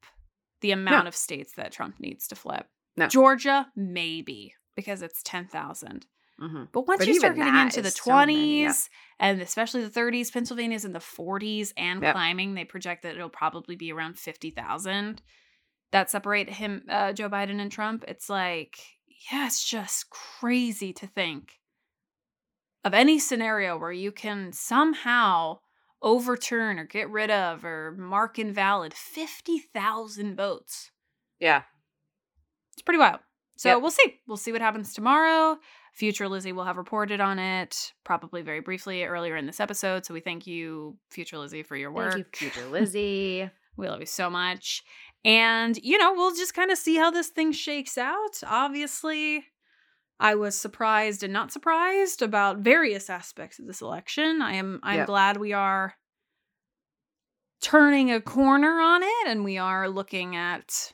[0.60, 2.66] the amount of states that Trump needs to flip.
[2.98, 3.08] No.
[3.08, 6.06] Georgia maybe because it's 10,000.
[6.42, 6.64] Mm-hmm.
[6.72, 8.72] But once But you start getting into the is so many, 20s yeah.
[9.20, 12.14] and especially the 30s, Pennsylvania's in the 40s and Yep.
[12.14, 15.22] climbing, they project that it'll probably be around 50,000
[15.92, 18.04] that separate him uh, Joe Biden and Trump.
[18.08, 18.78] It's like
[19.32, 21.54] yeah, it's just crazy to think
[22.84, 25.60] of any scenario where you can somehow
[26.04, 30.92] overturn or get rid of or mark invalid 50,000 votes.
[31.40, 31.64] Yeah.
[32.74, 33.20] It's pretty wild.
[33.58, 33.82] So Yep.
[33.82, 34.20] we'll see.
[34.28, 35.58] We'll see what happens tomorrow.
[35.98, 40.06] Future Lizzie will have reported on it, probably very briefly earlier in this episode.
[40.06, 42.14] So we thank you, Future Lizzie, for your work.
[42.14, 43.50] Thank you, future Lizzie.
[43.78, 44.84] We love you so much.
[45.26, 48.44] And, you know, we'll just kind of see how this thing shakes out.
[48.46, 49.46] Obviously,
[50.20, 54.44] I was surprised and not surprised about various aspects of this election.
[54.44, 55.08] I am I'm Yep.
[55.08, 55.96] glad we are
[57.60, 60.94] turning a corner on it and we are looking at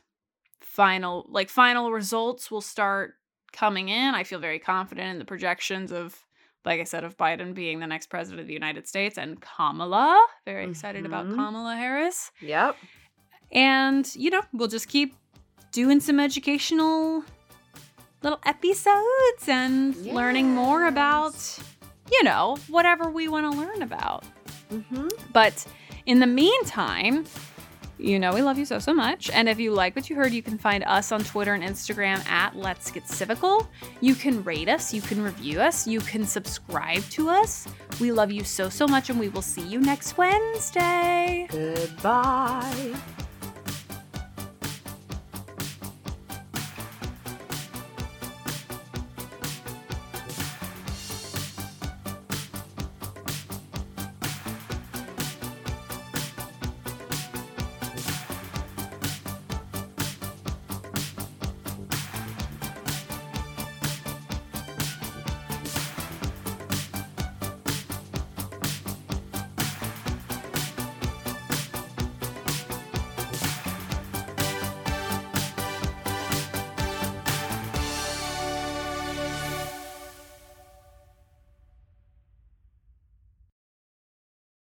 [0.62, 3.16] final like final results will start
[3.54, 4.14] coming in.
[4.16, 6.20] I feel very confident in the projections of
[6.66, 10.18] like I said of Biden being the next president of the United States and Kamala.
[10.46, 11.36] Very excited about Mhm.
[11.36, 12.32] Kamala Harris.
[12.40, 12.78] yep.
[13.52, 15.14] And, you know, we'll just keep
[15.74, 17.24] doing some educational
[18.22, 21.36] little episodes and learning more about,
[22.12, 24.24] you know, whatever we want to learn about.
[24.72, 25.10] Mm-hmm.
[25.34, 25.68] But
[26.06, 27.26] in the meantime,
[28.04, 29.30] you know we love you so so much.
[29.32, 32.26] And if you like what you heard, you can find us on Twitter and Instagram
[32.28, 33.68] at Let's Get Civical.
[34.02, 37.68] You can rate us, you can review us, you can subscribe to us.
[38.00, 41.48] We love you so so much, and we will see you next Wednesday.
[41.50, 42.94] Goodbye.